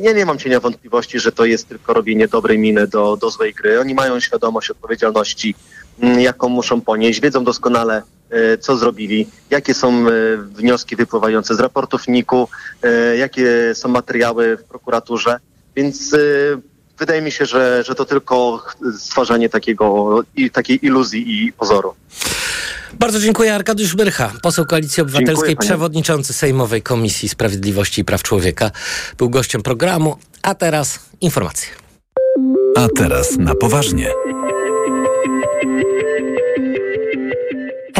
Ja 0.00 0.12
nie 0.12 0.26
mam 0.26 0.38
cienia 0.38 0.60
wątpliwości, 0.60 1.20
że 1.20 1.32
to 1.32 1.44
jest 1.44 1.68
tylko 1.68 1.94
robienie 1.94 2.28
dobrej 2.28 2.58
miny 2.58 2.86
do, 2.86 3.16
do 3.16 3.30
złej 3.30 3.54
gry. 3.54 3.80
Oni 3.80 3.94
mają 3.94 4.20
świadomość 4.20 4.70
odpowiedzialności, 4.70 5.54
jaką 5.98 6.48
muszą 6.48 6.80
ponieść, 6.80 7.20
wiedzą 7.20 7.44
doskonale, 7.44 8.02
E, 8.34 8.58
co 8.58 8.76
zrobili, 8.76 9.26
jakie 9.50 9.74
są 9.74 10.08
e, 10.08 10.12
wnioski 10.36 10.96
wypływające 10.96 11.54
z 11.54 11.60
raportów 11.60 12.08
NIK-u, 12.08 12.48
e, 12.82 13.16
jakie 13.16 13.74
są 13.74 13.88
materiały 13.88 14.56
w 14.56 14.64
prokuraturze, 14.64 15.38
więc 15.76 16.16
wydaje 16.98 17.22
mi 17.22 17.32
się, 17.32 17.46
że, 17.46 17.82
że 17.86 17.94
to 17.94 18.04
tylko 18.04 18.64
stwarzanie 18.98 19.48
takiego, 19.48 20.20
takiej 20.52 20.86
iluzji 20.86 21.46
i 21.46 21.52
pozoru. 21.52 21.94
Bardzo 22.92 23.20
dziękuję. 23.20 23.54
Arkadiusz 23.54 23.94
Byrcha, 23.94 24.32
poseł 24.42 24.66
Koalicji 24.66 25.02
Obywatelskiej, 25.02 25.48
dziękuję, 25.48 25.68
przewodniczący 25.68 26.32
Sejmowej 26.32 26.82
Komisji 26.82 27.28
Sprawiedliwości 27.28 28.00
i 28.00 28.04
Praw 28.04 28.22
Człowieka, 28.22 28.70
był 29.18 29.30
gościem 29.30 29.62
programu. 29.62 30.16
A 30.42 30.54
teraz 30.54 30.98
informacje. 31.20 31.68
A 32.76 32.88
teraz 32.96 33.36
na 33.36 33.54
poważnie. 33.54 34.10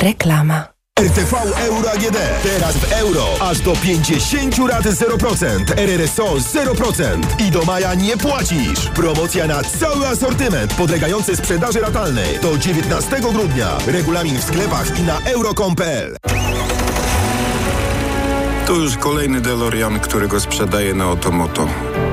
Reklama. 0.05 0.65
RTV 1.01 1.37
Euro 1.67 1.91
AGD. 1.91 2.17
Teraz 2.43 2.77
w 2.77 2.93
euro. 2.93 3.25
Aż 3.41 3.61
do 3.61 3.73
50 3.73 4.59
lat 4.59 4.85
0%. 4.85 5.47
RRSO 5.77 6.35
0%. 6.35 7.21
I 7.47 7.51
do 7.51 7.65
maja 7.65 7.95
nie 7.95 8.17
płacisz. 8.17 8.89
Promocja 8.95 9.47
na 9.47 9.63
cały 9.63 10.07
asortyment 10.07 10.75
podlegający 10.75 11.37
sprzedaży 11.37 11.81
ratalnej. 11.81 12.39
Do 12.43 12.59
19 12.59 13.21
grudnia. 13.21 13.79
Regulamin 13.87 14.39
w 14.39 14.45
sklepach 14.45 14.99
i 14.99 15.03
na 15.03 15.21
euro.com.pl. 15.21 16.17
To 18.67 18.73
już 18.73 18.97
kolejny 18.97 19.41
DeLorean, 19.41 20.01
którego 20.01 20.41
sprzedaję 20.41 20.95
na 20.95 21.11
Otomoto. 21.11 21.69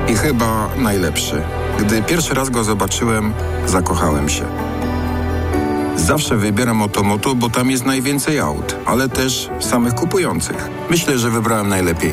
I 0.08 0.14
chyba 0.14 0.68
najlepszy. 0.76 1.42
Gdy 1.80 2.02
pierwszy 2.02 2.34
raz 2.34 2.50
go 2.50 2.64
zobaczyłem, 2.64 3.32
zakochałem 3.66 4.28
się. 4.28 4.71
Zawsze 5.96 6.36
wybieram 6.36 6.82
Otomoto, 6.82 7.34
bo 7.34 7.50
tam 7.50 7.70
jest 7.70 7.84
najwięcej 7.84 8.40
aut, 8.40 8.76
ale 8.86 9.08
też 9.08 9.48
samych 9.60 9.94
kupujących. 9.94 10.68
Myślę, 10.90 11.18
że 11.18 11.30
wybrałem 11.30 11.68
najlepiej. 11.68 12.12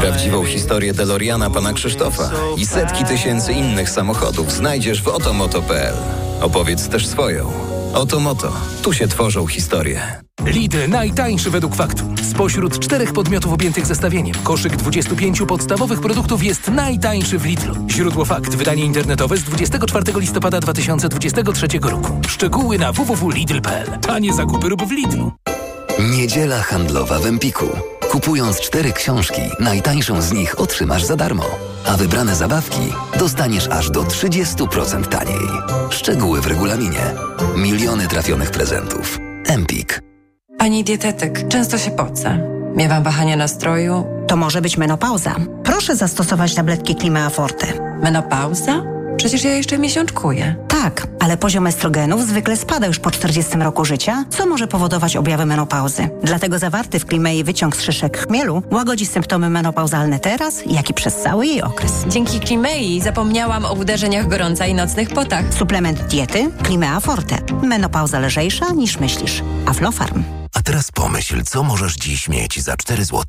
Prawdziwą 0.00 0.44
historię 0.44 0.94
DeLoreana 0.94 1.50
pana 1.50 1.72
Krzysztofa 1.72 2.30
i 2.56 2.66
setki 2.66 3.04
tysięcy 3.04 3.52
innych 3.52 3.90
samochodów 3.90 4.52
znajdziesz 4.52 5.02
w 5.02 5.08
otomoto.pl. 5.08 5.94
Opowiedz 6.40 6.88
też 6.88 7.06
swoją. 7.06 7.73
Otomoto. 7.94 8.52
Tu 8.82 8.92
się 8.92 9.08
tworzą 9.08 9.46
historie. 9.46 10.22
Lidl 10.46 10.88
najtańszy 10.88 11.50
według 11.50 11.74
faktu. 11.74 12.04
Spośród 12.30 12.78
czterech 12.78 13.12
podmiotów 13.12 13.52
objętych 13.52 13.86
zestawieniem, 13.86 14.36
koszyk 14.44 14.76
25 14.76 15.42
podstawowych 15.48 16.00
produktów 16.00 16.44
jest 16.44 16.68
najtańszy 16.68 17.38
w 17.38 17.46
Lidlu. 17.46 17.74
Źródło 17.90 18.24
fakt. 18.24 18.54
Wydanie 18.54 18.84
internetowe 18.84 19.36
z 19.36 19.42
24 19.42 20.20
listopada 20.20 20.60
2023 20.60 21.66
roku. 21.82 22.20
Szczegóły 22.28 22.78
na 22.78 22.92
www.lidl.pl. 22.92 23.98
Tanie 24.00 24.32
zakupy 24.32 24.68
rób 24.68 24.82
w 24.82 24.92
Lidlu. 24.92 25.32
Niedziela 25.98 26.62
handlowa 26.62 27.18
w 27.18 27.26
Empiku. 27.26 27.66
Kupując 28.14 28.60
cztery 28.60 28.92
książki, 28.92 29.42
najtańszą 29.60 30.22
z 30.22 30.32
nich 30.32 30.60
otrzymasz 30.60 31.04
za 31.04 31.16
darmo, 31.16 31.44
a 31.86 31.96
wybrane 31.96 32.36
zabawki 32.36 32.92
dostaniesz 33.18 33.68
aż 33.68 33.90
do 33.90 34.02
30% 34.02 35.06
taniej. 35.06 35.48
Szczegóły 35.90 36.40
w 36.40 36.46
regulaminie. 36.46 37.00
Miliony 37.56 38.08
trafionych 38.08 38.50
prezentów. 38.50 39.18
Empik. 39.46 40.02
Pani 40.58 40.84
dietetyk, 40.84 41.48
często 41.48 41.78
się 41.78 41.90
pocę. 41.90 42.38
Miewam 42.74 43.02
wahania 43.02 43.36
nastroju. 43.36 44.04
To 44.26 44.36
może 44.36 44.62
być 44.62 44.76
menopauza. 44.76 45.36
Proszę 45.64 45.96
zastosować 45.96 46.54
tabletki 46.54 46.94
Klimea 46.94 47.30
Forte. 47.30 47.66
Menopauza? 48.02 48.93
Przecież 49.16 49.44
ja 49.44 49.54
jeszcze 49.54 49.78
miesiączkuję. 49.78 50.56
Tak, 50.68 51.06
ale 51.20 51.36
poziom 51.36 51.66
estrogenów 51.66 52.26
zwykle 52.26 52.56
spada 52.56 52.86
już 52.86 52.98
po 52.98 53.10
40 53.10 53.56
roku 53.56 53.84
życia, 53.84 54.24
co 54.30 54.46
może 54.46 54.66
powodować 54.66 55.16
objawy 55.16 55.46
menopauzy. 55.46 56.08
Dlatego 56.22 56.58
zawarty 56.58 56.98
w 56.98 57.06
Klimei 57.06 57.44
wyciąg 57.44 57.76
z 57.76 57.82
szyszek 57.82 58.26
chmielu 58.26 58.62
łagodzi 58.70 59.06
symptomy 59.06 59.50
menopauzalne 59.50 60.18
teraz, 60.18 60.62
jak 60.66 60.90
i 60.90 60.94
przez 60.94 61.16
cały 61.16 61.46
jej 61.46 61.62
okres. 61.62 61.92
Dzięki 62.08 62.40
Klimei 62.40 63.00
zapomniałam 63.00 63.64
o 63.64 63.72
uderzeniach 63.72 64.28
gorąca 64.28 64.66
i 64.66 64.74
nocnych 64.74 65.08
potach. 65.08 65.44
Suplement 65.58 66.00
diety 66.02 66.50
Klimea 66.62 67.00
Forte. 67.00 67.36
Menopauza 67.62 68.20
lżejsza 68.20 68.70
niż 68.70 69.00
myślisz. 69.00 69.42
Aflofarm. 69.66 70.24
A 70.54 70.62
teraz 70.62 70.90
pomyśl, 70.92 71.42
co 71.44 71.62
możesz 71.62 71.94
dziś 71.94 72.28
mieć 72.28 72.62
za 72.62 72.76
4 72.76 73.04
zł. 73.04 73.22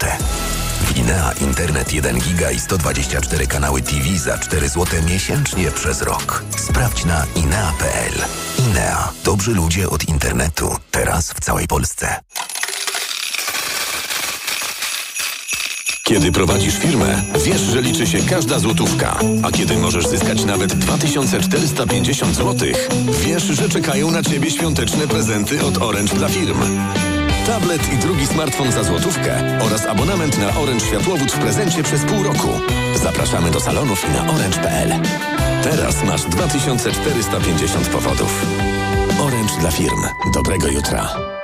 W 0.85 0.97
Inea 0.97 1.31
Internet 1.41 1.93
1 1.93 2.19
giga 2.19 2.51
i 2.51 2.59
124 2.59 3.47
kanały 3.47 3.81
TV 3.81 4.17
za 4.17 4.37
4 4.37 4.69
zł 4.69 4.85
miesięcznie 5.09 5.71
przez 5.71 6.01
rok. 6.01 6.43
Sprawdź 6.57 7.05
na 7.05 7.25
inea.pl. 7.35 8.13
Inea. 8.69 9.11
Dobrzy 9.23 9.51
ludzie 9.51 9.89
od 9.89 10.09
internetu. 10.09 10.75
Teraz 10.91 11.31
w 11.31 11.39
całej 11.39 11.67
Polsce. 11.67 12.19
Kiedy 16.03 16.31
prowadzisz 16.31 16.77
firmę, 16.77 17.21
wiesz, 17.45 17.61
że 17.61 17.81
liczy 17.81 18.07
się 18.07 18.19
każda 18.19 18.59
złotówka. 18.59 19.19
A 19.43 19.51
kiedy 19.51 19.77
możesz 19.77 20.07
zyskać 20.07 20.43
nawet 20.45 20.73
2450 20.73 22.35
zł, 22.35 22.67
wiesz, 23.25 23.43
że 23.43 23.69
czekają 23.69 24.11
na 24.11 24.23
Ciebie 24.23 24.51
świąteczne 24.51 25.07
prezenty 25.07 25.65
od 25.65 25.81
Orange 25.81 26.15
dla 26.15 26.29
firm. 26.29 26.59
Tablet 27.45 27.93
i 27.93 27.97
drugi 27.97 28.27
smartfon 28.27 28.71
za 28.71 28.83
złotówkę 28.83 29.59
oraz 29.61 29.85
abonament 29.85 30.37
na 30.37 30.59
Orange 30.59 30.85
Światłowód 30.85 31.31
w 31.31 31.39
prezencie 31.39 31.83
przez 31.83 32.05
pół 32.05 32.23
roku. 32.23 32.49
Zapraszamy 33.03 33.51
do 33.51 33.59
salonów 33.59 34.05
i 34.09 34.11
na 34.11 34.33
orange.pl. 34.33 34.93
Teraz 35.63 36.03
masz 36.03 36.21
2450 36.21 37.87
powodów. 37.87 38.45
Orange 39.19 39.53
dla 39.59 39.71
firm. 39.71 40.01
Dobrego 40.33 40.67
jutra. 40.67 41.34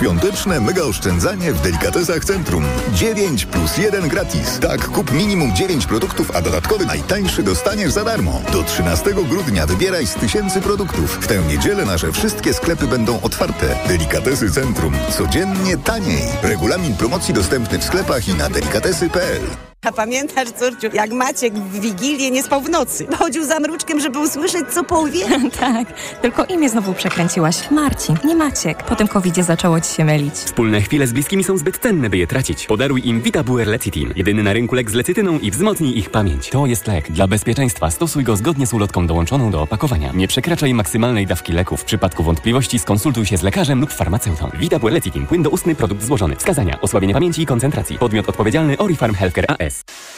Świąteczne 0.00 0.60
mega 0.60 0.82
oszczędzanie 0.82 1.52
w 1.52 1.60
Delikatesach 1.60 2.24
Centrum. 2.24 2.64
9 2.92 3.46
plus 3.46 3.76
1 3.76 4.08
gratis. 4.08 4.58
Tak, 4.58 4.88
kup 4.88 5.12
minimum 5.12 5.56
9 5.56 5.86
produktów, 5.86 6.36
a 6.36 6.42
dodatkowy 6.42 6.86
najtańszy 6.86 7.42
dostaniesz 7.42 7.92
za 7.92 8.04
darmo. 8.04 8.42
Do 8.52 8.62
13 8.62 9.14
grudnia 9.14 9.66
wybieraj 9.66 10.06
z 10.06 10.14
tysięcy 10.14 10.60
produktów. 10.60 11.18
W 11.20 11.26
tę 11.26 11.42
niedzielę 11.48 11.84
nasze 11.84 12.12
wszystkie 12.12 12.54
sklepy 12.54 12.86
będą 12.86 13.20
otwarte. 13.20 13.76
Delikatesy 13.88 14.50
Centrum. 14.50 14.92
Codziennie 15.18 15.76
taniej. 15.76 16.22
Regulamin 16.42 16.96
promocji 16.96 17.34
dostępny 17.34 17.78
w 17.78 17.84
sklepach 17.84 18.28
i 18.28 18.34
na 18.34 18.50
delikatesy.pl. 18.50 19.69
A 19.86 19.92
pamiętasz, 19.92 20.48
córciu, 20.50 20.86
jak 20.92 21.10
Maciek 21.10 21.54
w 21.54 21.80
Wigilię 21.80 22.30
nie 22.30 22.42
spał 22.42 22.60
w 22.60 22.70
nocy? 22.70 23.06
Chodził 23.18 23.44
za 23.44 23.60
mruczkiem, 23.60 24.00
żeby 24.00 24.18
usłyszeć, 24.18 24.68
co 24.70 24.84
powie. 24.84 25.24
tak, 25.60 25.88
tylko 26.22 26.44
imię 26.44 26.68
znowu 26.68 26.94
przekręciłaś. 26.94 27.70
Marcin, 27.70 28.16
nie 28.24 28.36
Maciek. 28.36 28.82
Po 28.82 28.96
tym 28.96 29.08
covidzie 29.08 29.42
zaczęło 29.42 29.80
ci 29.80 29.94
się 29.94 30.04
mylić. 30.04 30.34
Wspólne 30.34 30.80
chwile 30.80 31.06
z 31.06 31.12
bliskimi 31.12 31.44
są 31.44 31.58
zbyt 31.58 31.78
cenne, 31.78 32.10
by 32.10 32.18
je 32.18 32.26
tracić. 32.26 32.66
Podaruj 32.66 33.08
im 33.08 33.20
Vitabuer 33.20 33.68
Lecitin. 33.68 34.12
Jedyny 34.16 34.42
na 34.42 34.52
rynku 34.52 34.74
lek 34.74 34.90
z 34.90 34.94
lecytyną 34.94 35.38
i 35.38 35.50
wzmocnij 35.50 35.98
ich 35.98 36.10
pamięć. 36.10 36.48
To 36.50 36.66
jest 36.66 36.86
lek. 36.86 37.12
Dla 37.12 37.26
bezpieczeństwa 37.26 37.90
stosuj 37.90 38.24
go 38.24 38.36
zgodnie 38.36 38.66
z 38.66 38.74
ulotką 38.74 39.06
dołączoną 39.06 39.50
do 39.50 39.62
opakowania. 39.62 40.12
Nie 40.14 40.28
przekraczaj 40.28 40.74
maksymalnej 40.74 41.26
dawki 41.26 41.52
leku. 41.52 41.76
W 41.76 41.84
przypadku 41.84 42.22
wątpliwości 42.22 42.78
skonsultuj 42.78 43.26
się 43.26 43.36
z 43.36 43.42
lekarzem 43.42 43.80
lub 43.80 43.92
farmaceutą. 43.92 44.50
Vitabuer 44.54 44.92
Lecitin. 44.92 45.26
Płyn 45.26 45.42
do 45.42 45.50
ustny, 45.50 45.74
produkt 45.74 46.02
złożony. 46.02 46.36
Wskazania. 46.36 46.80
Osłabienie 46.80 47.14
pamięci 47.14 47.42
i 47.42 47.46
koncentracji. 47.46 47.98
Podmiot 47.98 48.28
odpowiedzialny 48.28 48.78
Orifarm 48.78 49.14
Healthcare 49.14 49.46
AS. 49.48 49.69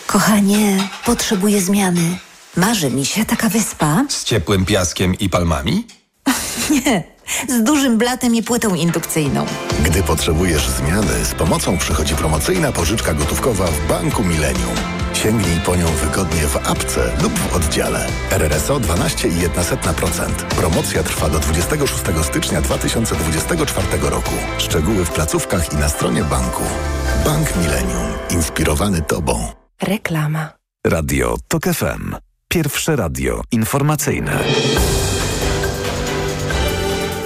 Kochanie, 0.06 0.88
potrzebuję 1.04 1.60
zmiany. 1.60 2.18
Marzy 2.56 2.90
mi 2.90 3.06
się 3.06 3.24
taka 3.24 3.48
wyspa. 3.48 4.04
Z 4.08 4.24
ciepłym 4.24 4.64
piaskiem 4.64 5.14
i 5.14 5.28
palmami? 5.28 5.86
Nie, 6.70 7.02
z 7.48 7.62
dużym 7.62 7.98
blatem 7.98 8.34
i 8.34 8.42
płytą 8.42 8.74
indukcyjną. 8.74 9.46
Gdy 9.84 10.02
potrzebujesz 10.02 10.68
zmiany, 10.68 11.24
z 11.24 11.34
pomocą 11.34 11.78
przychodzi 11.78 12.14
promocyjna 12.14 12.72
pożyczka 12.72 13.14
gotówkowa 13.14 13.66
w 13.66 13.88
Banku 13.88 14.24
Millennium. 14.24 15.01
Sięgnij 15.22 15.60
po 15.60 15.76
nią 15.76 15.86
wygodnie 15.86 16.46
w 16.46 16.56
apce 16.56 17.00
lub 17.22 17.38
w 17.38 17.54
oddziale. 17.56 18.06
RRSO 18.30 18.80
12,1%. 18.80 20.32
Promocja 20.32 21.02
trwa 21.02 21.28
do 21.28 21.38
26 21.38 22.02
stycznia 22.22 22.60
2024 22.60 23.86
roku. 24.10 24.30
Szczegóły 24.58 25.04
w 25.04 25.10
placówkach 25.10 25.72
i 25.72 25.76
na 25.76 25.88
stronie 25.88 26.24
banku. 26.24 26.62
Bank 27.24 27.56
Millennium. 27.56 28.12
Inspirowany 28.30 29.02
Tobą. 29.02 29.52
Reklama. 29.82 30.48
Radio 30.86 31.36
TOK 31.48 31.64
FM. 31.64 32.14
Pierwsze 32.48 32.96
radio 32.96 33.42
informacyjne. 33.52 34.44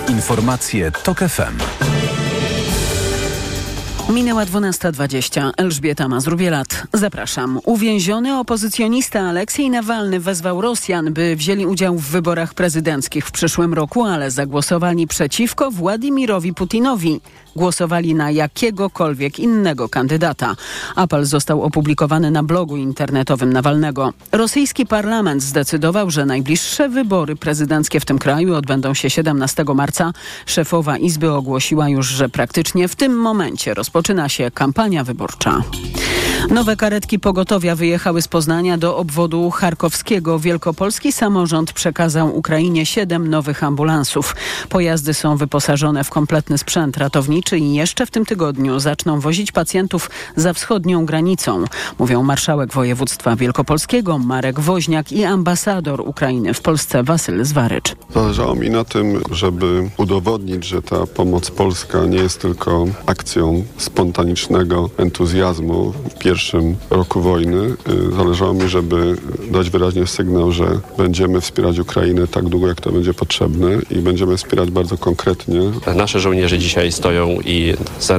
Informacje 0.08 0.90
TOK 0.90 1.18
FM. 1.18 1.58
Minęła 4.10 4.44
12.20. 4.44 5.50
Elżbieta 5.56 6.08
Mazrubielat. 6.08 6.86
Zapraszam. 6.92 7.60
Uwięziony 7.64 8.38
opozycjonista 8.38 9.20
Aleksiej 9.20 9.70
Nawalny 9.70 10.20
wezwał 10.20 10.60
Rosjan, 10.60 11.12
by 11.12 11.36
wzięli 11.36 11.66
udział 11.66 11.98
w 11.98 12.04
wyborach 12.04 12.54
prezydenckich 12.54 13.26
w 13.26 13.30
przyszłym 13.30 13.74
roku, 13.74 14.04
ale 14.04 14.30
zagłosowali 14.30 15.06
przeciwko 15.06 15.70
Władimirowi 15.70 16.54
Putinowi. 16.54 17.20
Głosowali 17.56 18.14
na 18.14 18.30
jakiegokolwiek 18.30 19.38
innego 19.38 19.88
kandydata. 19.88 20.56
Apel 20.96 21.24
został 21.24 21.62
opublikowany 21.62 22.30
na 22.30 22.42
blogu 22.42 22.76
internetowym 22.76 23.52
Nawalnego. 23.52 24.12
Rosyjski 24.32 24.86
parlament 24.86 25.42
zdecydował, 25.42 26.10
że 26.10 26.26
najbliższe 26.26 26.88
wybory 26.88 27.36
prezydenckie 27.36 28.00
w 28.00 28.04
tym 28.04 28.18
kraju 28.18 28.54
odbędą 28.54 28.94
się 28.94 29.10
17 29.10 29.64
marca. 29.74 30.12
Szefowa 30.46 30.98
Izby 30.98 31.32
ogłosiła 31.32 31.88
już, 31.88 32.06
że 32.06 32.28
praktycznie 32.28 32.88
w 32.88 32.96
tym 32.96 33.12
momencie 33.12 33.74
rozpoczyna 33.74 34.28
się 34.28 34.50
kampania 34.50 35.04
wyborcza. 35.04 35.62
Nowe 36.50 36.76
karetki 36.76 37.18
pogotowia 37.18 37.76
wyjechały 37.76 38.22
z 38.22 38.28
Poznania 38.28 38.78
do 38.78 38.96
obwodu 38.96 39.50
charkowskiego. 39.50 40.38
Wielkopolski 40.38 41.12
samorząd 41.12 41.72
przekazał 41.72 42.36
Ukrainie 42.36 42.86
siedem 42.86 43.30
nowych 43.30 43.64
ambulansów. 43.64 44.36
Pojazdy 44.68 45.14
są 45.14 45.36
wyposażone 45.36 46.04
w 46.04 46.10
kompletny 46.10 46.58
sprzęt 46.58 46.96
ratowniczy 46.96 47.58
i 47.58 47.74
jeszcze 47.74 48.06
w 48.06 48.10
tym 48.10 48.26
tygodniu 48.26 48.78
zaczną 48.78 49.20
wozić 49.20 49.52
pacjentów 49.52 50.10
za 50.36 50.52
wschodnią 50.52 51.06
granicą, 51.06 51.64
mówią 51.98 52.22
marszałek 52.22 52.72
województwa 52.72 53.36
wielkopolskiego 53.36 54.18
Marek 54.18 54.60
Woźniak 54.60 55.12
i 55.12 55.24
ambasador 55.24 56.00
Ukrainy 56.00 56.54
w 56.54 56.60
Polsce 56.60 57.02
Wasyl 57.02 57.44
Zwarycz. 57.44 57.96
Zależało 58.14 58.54
mi 58.54 58.70
na 58.70 58.84
tym, 58.84 59.22
żeby 59.30 59.90
udowodnić, 59.96 60.64
że 60.64 60.82
ta 60.82 61.06
pomoc 61.06 61.50
polska 61.50 62.04
nie 62.06 62.18
jest 62.18 62.40
tylko 62.40 62.86
akcją 63.06 63.64
spontanicznego 63.76 64.90
entuzjazmu 64.96 65.92
pierwszym 66.36 66.76
roku 66.90 67.20
wojny. 67.20 67.56
Y, 67.56 68.16
Zależało 68.16 68.54
mi, 68.54 68.68
żeby 68.68 69.16
dać 69.50 69.70
wyraźnie 69.70 70.06
sygnał, 70.06 70.52
że 70.52 70.80
będziemy 70.98 71.40
wspierać 71.40 71.78
Ukrainę 71.78 72.26
tak 72.26 72.44
długo, 72.44 72.68
jak 72.68 72.80
to 72.80 72.92
będzie 72.92 73.14
potrzebne 73.14 73.68
i 73.90 73.94
będziemy 73.94 74.36
wspierać 74.36 74.70
bardzo 74.70 74.98
konkretnie. 74.98 75.60
Nasze 75.94 76.20
żołnierze 76.20 76.58
dzisiaj 76.58 76.92
stoją 76.92 77.28
i 77.44 77.74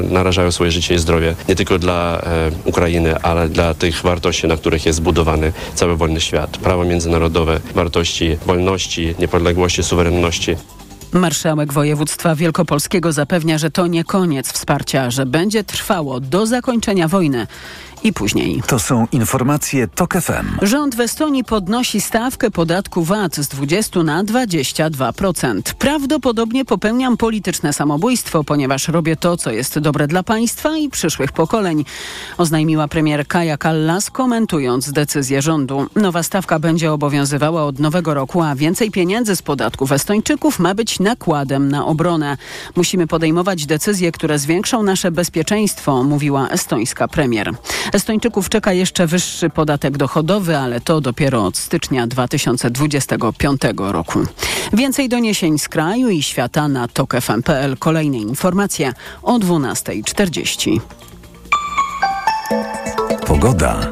narażają 0.09 0.51
swoje 0.51 0.71
życie 0.71 0.95
i 0.95 0.99
zdrowie 0.99 1.35
nie 1.49 1.55
tylko 1.55 1.79
dla 1.79 2.21
e, 2.21 2.51
Ukrainy, 2.65 3.21
ale 3.21 3.49
dla 3.49 3.73
tych 3.73 4.01
wartości, 4.01 4.47
na 4.47 4.57
których 4.57 4.85
jest 4.85 4.97
zbudowany 4.97 5.53
cały 5.75 5.97
wolny 5.97 6.21
świat. 6.21 6.57
Prawo 6.57 6.85
międzynarodowe, 6.85 7.59
wartości 7.75 8.37
wolności, 8.45 9.15
niepodległości, 9.19 9.83
suwerenności. 9.83 10.55
Marszałek 11.13 11.73
województwa 11.73 12.35
wielkopolskiego 12.35 13.11
zapewnia, 13.11 13.57
że 13.57 13.71
to 13.71 13.87
nie 13.87 14.03
koniec 14.03 14.51
wsparcia, 14.51 15.11
że 15.11 15.25
będzie 15.25 15.63
trwało 15.63 16.19
do 16.19 16.45
zakończenia 16.45 17.07
wojny 17.07 17.47
i 18.03 18.13
później. 18.13 18.61
To 18.67 18.79
są 18.79 19.07
informacje 19.11 19.87
TOK 19.87 20.13
FM. 20.13 20.65
Rząd 20.65 20.95
w 20.95 20.99
Estonii 20.99 21.43
podnosi 21.43 22.01
stawkę 22.01 22.51
podatku 22.51 23.03
VAT 23.03 23.35
z 23.35 23.47
20 23.47 24.03
na 24.03 24.23
22%. 24.23 25.61
Prawdopodobnie 25.79 26.65
popełniam 26.65 27.17
polityczne 27.17 27.73
samobójstwo, 27.73 28.43
ponieważ 28.43 28.87
robię 28.87 29.15
to, 29.15 29.37
co 29.37 29.51
jest 29.51 29.79
dobre 29.79 30.07
dla 30.07 30.23
państwa 30.23 30.77
i 30.77 30.89
przyszłych 30.89 31.31
pokoleń, 31.31 31.85
oznajmiła 32.37 32.87
premier 32.87 33.27
Kaja 33.27 33.57
Kallas, 33.57 34.09
komentując 34.09 34.91
decyzję 34.91 35.41
rządu. 35.41 35.87
Nowa 35.95 36.23
stawka 36.23 36.59
będzie 36.59 36.91
obowiązywała 36.91 37.63
od 37.63 37.79
nowego 37.79 38.13
roku, 38.13 38.41
a 38.41 38.55
więcej 38.55 38.91
pieniędzy 38.91 39.35
z 39.35 39.41
podatków 39.41 39.91
Estończyków 39.91 40.59
ma 40.59 40.75
być 40.75 40.99
nakładem 40.99 41.69
na 41.69 41.85
obronę. 41.85 42.37
Musimy 42.75 43.07
podejmować 43.07 43.65
decyzje, 43.65 44.11
które 44.11 44.39
zwiększą 44.39 44.83
nasze 44.83 45.11
bezpieczeństwo, 45.11 46.03
mówiła 46.03 46.49
estońska 46.49 47.07
premier. 47.07 47.53
Estończyków 47.93 48.49
czeka 48.49 48.73
jeszcze 48.73 49.07
wyższy 49.07 49.49
podatek 49.49 49.97
dochodowy, 49.97 50.57
ale 50.57 50.81
to 50.81 51.01
dopiero 51.01 51.45
od 51.45 51.57
stycznia 51.57 52.07
2025 52.07 53.61
roku. 53.77 54.19
Więcej 54.73 55.09
doniesień 55.09 55.59
z 55.59 55.69
kraju 55.69 56.09
i 56.09 56.23
świata 56.23 56.67
na 56.67 56.87
tokefm.pl. 56.87 57.77
Kolejne 57.77 58.17
informacje 58.17 58.93
o 59.23 59.39
12.40. 59.39 60.79
Pogoda. 63.27 63.91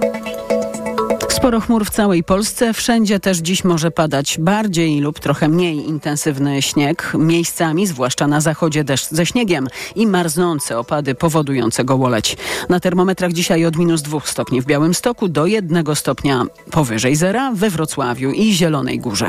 Sporo 1.45 1.59
chmur 1.59 1.85
w 1.85 1.89
całej 1.89 2.23
Polsce. 2.23 2.73
Wszędzie 2.73 3.19
też 3.19 3.37
dziś 3.37 3.63
może 3.63 3.91
padać 3.91 4.37
bardziej 4.39 4.99
lub 4.99 5.19
trochę 5.19 5.47
mniej 5.47 5.89
intensywny 5.89 6.61
śnieg. 6.61 7.11
Miejscami, 7.17 7.87
zwłaszcza 7.87 8.27
na 8.27 8.41
zachodzie, 8.41 8.83
deszcz 8.83 9.07
ze 9.09 9.25
śniegiem 9.25 9.67
i 9.95 10.07
marznące 10.07 10.79
opady 10.79 11.15
powodujące 11.15 11.83
gołoleć. 11.83 12.37
Na 12.69 12.79
termometrach 12.79 13.33
dzisiaj 13.33 13.65
od 13.65 13.77
minus 13.77 14.01
dwóch 14.01 14.29
stopni 14.29 14.61
w 14.61 14.65
Białymstoku 14.65 15.27
do 15.27 15.45
jednego 15.45 15.95
stopnia 15.95 16.45
powyżej 16.71 17.15
zera 17.15 17.51
we 17.55 17.69
Wrocławiu 17.69 18.31
i 18.31 18.53
Zielonej 18.53 18.99
Górze. 18.99 19.27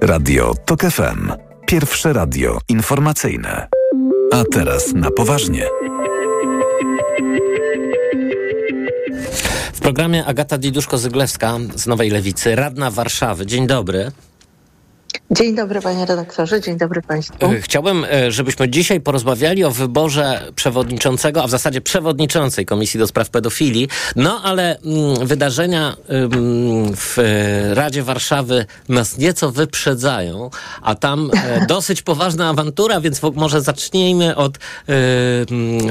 Radio 0.00 0.54
TOK 0.64 0.80
FM. 0.80 1.32
Pierwsze 1.66 2.12
radio 2.12 2.58
informacyjne. 2.68 3.68
A 4.32 4.44
teraz 4.52 4.92
na 4.94 5.10
poważnie. 5.10 5.66
Programie 9.90 10.24
Agata 10.24 10.58
Diduszko-Zyglewska 10.58 11.58
z 11.76 11.86
Nowej 11.86 12.10
Lewicy, 12.10 12.56
radna 12.56 12.90
Warszawy. 12.90 13.46
Dzień 13.46 13.66
dobry. 13.66 14.12
Dzień 15.30 15.56
dobry 15.56 15.80
panie 15.80 16.06
redaktorze, 16.06 16.60
dzień 16.60 16.78
dobry 16.78 17.02
państwu. 17.02 17.36
Chciałbym, 17.60 18.06
e, 18.10 18.32
żebyśmy 18.32 18.68
dzisiaj 18.68 19.00
porozmawiali 19.00 19.64
o 19.64 19.70
wyborze 19.70 20.52
przewodniczącego, 20.54 21.42
a 21.42 21.46
w 21.46 21.50
zasadzie 21.50 21.80
przewodniczącej 21.80 22.66
Komisji 22.66 23.00
do 23.00 23.06
Spraw 23.06 23.30
Pedofilii. 23.30 23.88
No 24.16 24.40
ale 24.42 24.78
mm, 24.78 25.26
wydarzenia 25.26 25.96
w 26.96 27.16
Radzie 27.74 28.02
Warszawy 28.02 28.66
nas 28.88 29.18
nieco 29.18 29.50
wyprzedzają, 29.50 30.50
a 30.82 30.94
tam 30.94 31.30
e, 31.34 31.66
dosyć 31.74 32.02
poważna 32.02 32.48
awantura, 32.48 33.00
więc 33.00 33.20
może 33.34 33.60
zacznijmy 33.60 34.36
od 34.36 34.56
y, 34.56 34.60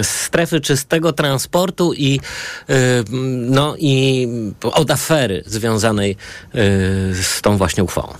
strefy 0.03 0.61
czystego 0.61 1.13
transportu 1.13 1.93
i, 1.93 2.19
y, 2.69 2.73
no, 3.49 3.75
i 3.77 4.27
od 4.61 4.91
afery 4.91 5.43
związanej 5.45 6.11
y, 6.11 6.15
z 7.23 7.41
tą 7.41 7.57
właśnie 7.57 7.83
uchwałą. 7.83 8.13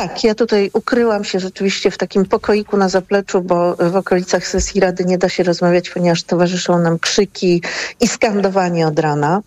Tak, 0.00 0.24
ja 0.24 0.34
tutaj 0.34 0.70
ukryłam 0.72 1.24
się 1.24 1.40
rzeczywiście 1.40 1.90
w 1.90 1.98
takim 1.98 2.24
pokoiku 2.24 2.76
na 2.76 2.88
zapleczu, 2.88 3.40
bo 3.40 3.76
w 3.76 3.96
okolicach 3.96 4.46
sesji 4.46 4.80
Rady 4.80 5.04
nie 5.04 5.18
da 5.18 5.28
się 5.28 5.42
rozmawiać, 5.42 5.90
ponieważ 5.90 6.22
towarzyszą 6.22 6.78
nam 6.78 6.98
krzyki 6.98 7.62
i 8.00 8.08
skandowanie 8.08 8.86
od 8.86 8.98
rana. 8.98 9.42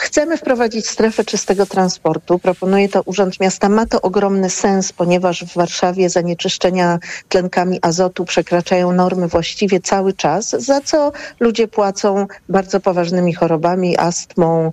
Chcemy 0.00 0.36
wprowadzić 0.36 0.88
strefę 0.88 1.24
czystego 1.24 1.66
transportu. 1.66 2.38
Proponuje 2.38 2.88
to 2.88 3.02
Urząd 3.02 3.40
Miasta. 3.40 3.68
Ma 3.68 3.86
to 3.86 4.02
ogromny 4.02 4.50
sens, 4.50 4.92
ponieważ 4.92 5.44
w 5.44 5.54
Warszawie 5.54 6.10
zanieczyszczenia 6.10 6.98
tlenkami 7.28 7.78
azotu 7.82 8.24
przekraczają 8.24 8.92
normy 8.92 9.28
właściwie 9.28 9.80
cały 9.80 10.12
czas, 10.12 10.50
za 10.50 10.80
co 10.80 11.12
ludzie 11.40 11.68
płacą 11.68 12.26
bardzo 12.48 12.80
poważnymi 12.80 13.34
chorobami, 13.34 13.98
astmą, 13.98 14.72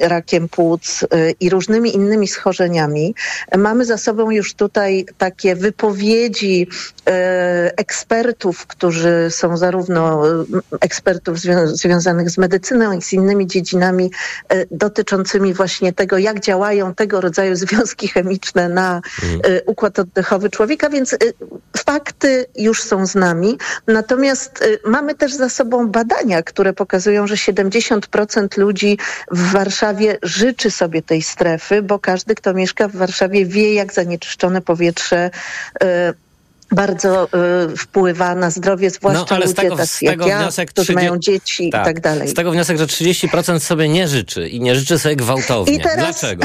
rakiem 0.00 0.48
płuc 0.48 1.04
i 1.40 1.50
różnymi 1.50 1.94
innymi 1.94 2.28
schorzeniami. 2.28 3.14
Mamy 3.58 3.84
za 3.84 3.98
sobą 3.98 4.30
już 4.30 4.54
tutaj 4.54 5.06
takie 5.18 5.56
wypowiedzi 5.56 6.68
ekspertów, 7.76 8.66
którzy 8.66 9.28
są 9.30 9.56
zarówno 9.56 10.22
ekspertów 10.80 11.36
związanych 11.64 12.30
z 12.30 12.38
medycyną 12.38 12.92
i 12.92 13.02
z 13.02 13.12
innymi 13.12 13.46
dziedzinami 13.46 14.09
dotyczącymi 14.70 15.54
właśnie 15.54 15.92
tego, 15.92 16.18
jak 16.18 16.40
działają 16.40 16.94
tego 16.94 17.20
rodzaju 17.20 17.56
związki 17.56 18.08
chemiczne 18.08 18.68
na 18.68 19.00
układ 19.66 19.98
oddechowy 19.98 20.50
człowieka, 20.50 20.90
więc 20.90 21.16
fakty 21.76 22.46
już 22.56 22.82
są 22.82 23.06
z 23.06 23.14
nami. 23.14 23.58
Natomiast 23.86 24.64
mamy 24.86 25.14
też 25.14 25.34
za 25.34 25.48
sobą 25.48 25.88
badania, 25.88 26.42
które 26.42 26.72
pokazują, 26.72 27.26
że 27.26 27.34
70% 27.34 28.58
ludzi 28.58 28.98
w 29.30 29.52
Warszawie 29.52 30.18
życzy 30.22 30.70
sobie 30.70 31.02
tej 31.02 31.22
strefy, 31.22 31.82
bo 31.82 31.98
każdy, 31.98 32.34
kto 32.34 32.54
mieszka 32.54 32.88
w 32.88 32.96
Warszawie 32.96 33.46
wie, 33.46 33.74
jak 33.74 33.92
zanieczyszczone 33.92 34.62
powietrze 34.62 35.30
bardzo 36.72 37.28
y, 37.72 37.76
wpływa 37.76 38.34
na 38.34 38.50
zdrowie, 38.50 38.90
zwłaszcza 38.90 39.20
no, 39.20 39.36
ale 39.36 39.46
ludzie 39.46 39.52
z 39.52 39.54
tego, 39.54 39.76
tacy 39.76 39.96
z 39.96 39.98
tego 39.98 40.10
jak 40.24 40.30
ja, 40.30 40.38
wniosek 40.38 40.70
którzy 40.70 40.86
30... 40.86 40.94
mają 40.94 41.18
dzieci 41.18 41.70
tak, 41.70 41.82
i 41.82 41.84
tak 41.84 42.00
dalej. 42.00 42.28
Z 42.28 42.34
tego 42.34 42.50
wniosek, 42.50 42.78
że 42.78 42.86
30% 42.86 43.60
sobie 43.60 43.88
nie 43.88 44.08
życzy 44.08 44.48
i 44.48 44.60
nie 44.60 44.74
życzy 44.74 44.98
sobie 44.98 45.16
gwałtownie. 45.16 45.74
I 45.74 45.80
teraz- 45.80 46.20
Dlaczego? 46.20 46.44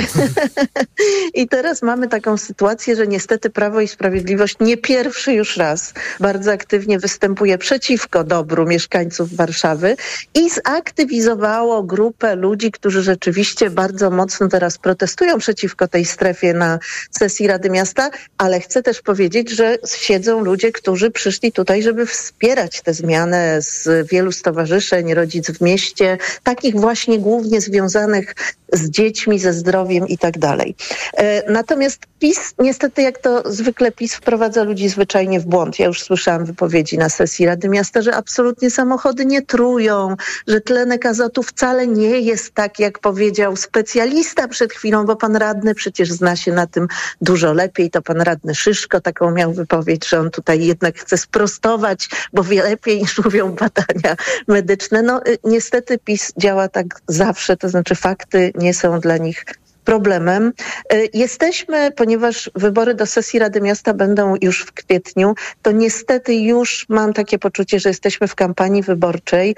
I 1.34 1.48
teraz 1.48 1.82
mamy 1.82 2.08
taką 2.08 2.38
sytuację, 2.38 2.96
że 2.96 3.08
niestety 3.08 3.50
Prawo 3.50 3.82
i 3.82 3.88
Sprawiedliwość 3.88 4.56
nie 4.60 4.78
pierwszy 4.78 5.34
już 5.34 5.58
raz 5.58 5.94
bardzo 6.20 6.52
aktywnie 6.52 7.00
występuje 7.00 7.58
przeciwko 7.58 8.24
dobru 8.24 8.66
mieszkańców 8.66 9.34
Warszawy 9.34 9.96
i 10.34 10.50
zaktywizowało 10.50 11.84
grupę 11.84 12.36
ludzi, 12.36 12.72
którzy 12.72 13.04
rzeczywiście 13.04 13.70
bardzo 13.70 14.12
mocno 14.12 14.48
teraz 14.48 14.78
protestują 14.78 15.38
przeciwko 15.38 15.88
tej 15.88 16.06
strefie 16.06 16.54
na 16.54 16.80
sesji 17.12 17.48
Rady 17.48 17.70
Miasta, 17.70 18.10
ale 18.38 18.60
chcę 18.60 18.84
też 18.84 19.02
powiedzieć, 19.02 19.50
że 19.50 19.78
siedzą 20.16 20.44
ludzie, 20.44 20.72
którzy 20.72 21.12
przyszli 21.12 21.52
tutaj, 21.52 21.84
żeby 21.84 22.06
wspierać 22.06 22.82
tę 22.82 22.94
zmianę 22.94 23.62
z 23.62 24.08
wielu 24.08 24.32
stowarzyszeń, 24.32 25.14
rodzic 25.14 25.52
w 25.52 25.62
mieście, 25.62 26.18
takich 26.44 26.76
właśnie 26.76 27.20
głównie 27.20 27.62
związanych 27.62 28.36
z 28.74 28.90
dziećmi, 28.90 29.40
ze 29.40 29.54
zdrowiem 29.54 30.08
i 30.08 30.18
tak 30.18 30.38
dalej. 30.38 30.76
E, 31.18 31.52
Natomiast 31.52 32.00
PiS, 32.20 32.54
niestety 32.60 33.02
jak 33.02 33.18
to 33.18 33.52
zwykle 33.52 33.92
PiS 33.92 34.16
wprowadza 34.16 34.64
ludzi 34.64 34.90
zwyczajnie 34.90 35.40
w 35.40 35.46
błąd. 35.46 35.80
Ja 35.80 35.86
już 35.86 36.04
słyszałam 36.04 36.46
wypowiedzi 36.46 36.98
na 36.98 37.10
sesji 37.10 37.46
Rady 37.46 37.70
Miasta, 37.70 38.02
że 38.02 38.16
absolutnie 38.16 38.72
samochody 38.72 39.26
nie 39.26 39.42
trują, 39.42 40.16
że 40.48 40.62
tlenek 40.62 41.06
azotu 41.06 41.44
wcale 41.44 41.88
nie 41.88 42.20
jest 42.20 42.54
tak, 42.54 42.80
jak 42.80 43.00
powiedział 43.00 43.56
specjalista 43.56 44.48
przed 44.48 44.74
chwilą, 44.74 45.06
bo 45.06 45.16
pan 45.16 45.36
radny 45.36 45.76
przecież 45.76 46.12
zna 46.12 46.36
się 46.36 46.52
na 46.54 46.68
tym 46.68 46.88
dużo 47.22 47.54
lepiej. 47.54 47.92
To 47.92 48.02
pan 48.02 48.22
radny 48.22 48.56
Szyszko 48.56 49.02
taką 49.02 49.32
miał 49.32 49.54
wypowiedź, 49.54 50.05
że 50.10 50.20
on 50.20 50.32
tutaj 50.32 50.66
jednak 50.66 50.98
chce 50.98 51.18
sprostować, 51.18 52.10
bo 52.34 52.44
wie 52.44 52.64
lepiej 52.64 53.02
niż 53.02 53.18
mówią 53.26 53.52
badania 53.52 54.16
medyczne. 54.48 55.02
No 55.02 55.22
y, 55.28 55.38
niestety 55.44 55.98
PiS 55.98 56.34
działa 56.38 56.68
tak 56.68 56.86
zawsze, 57.08 57.58
to 57.58 57.70
znaczy 57.70 57.96
fakty 57.96 58.52
nie 58.56 58.74
są 58.74 59.00
dla 59.00 59.18
nich 59.18 59.46
problemem. 59.86 60.54
Y, 60.94 61.10
Jesteśmy, 61.14 61.92
ponieważ 61.92 62.52
wybory 62.56 62.96
do 62.96 63.06
sesji 63.06 63.40
Rady 63.40 63.62
Miasta 63.62 63.94
będą 63.94 64.36
już 64.42 64.62
w 64.62 64.72
kwietniu, 64.72 65.36
to 65.62 65.72
niestety 65.72 66.36
już 66.36 66.86
mam 66.90 67.14
takie 67.14 67.40
poczucie, 67.40 67.80
że 67.80 67.90
jesteśmy 67.90 68.28
w 68.28 68.36
kampanii 68.36 68.84
wyborczej. 68.84 69.56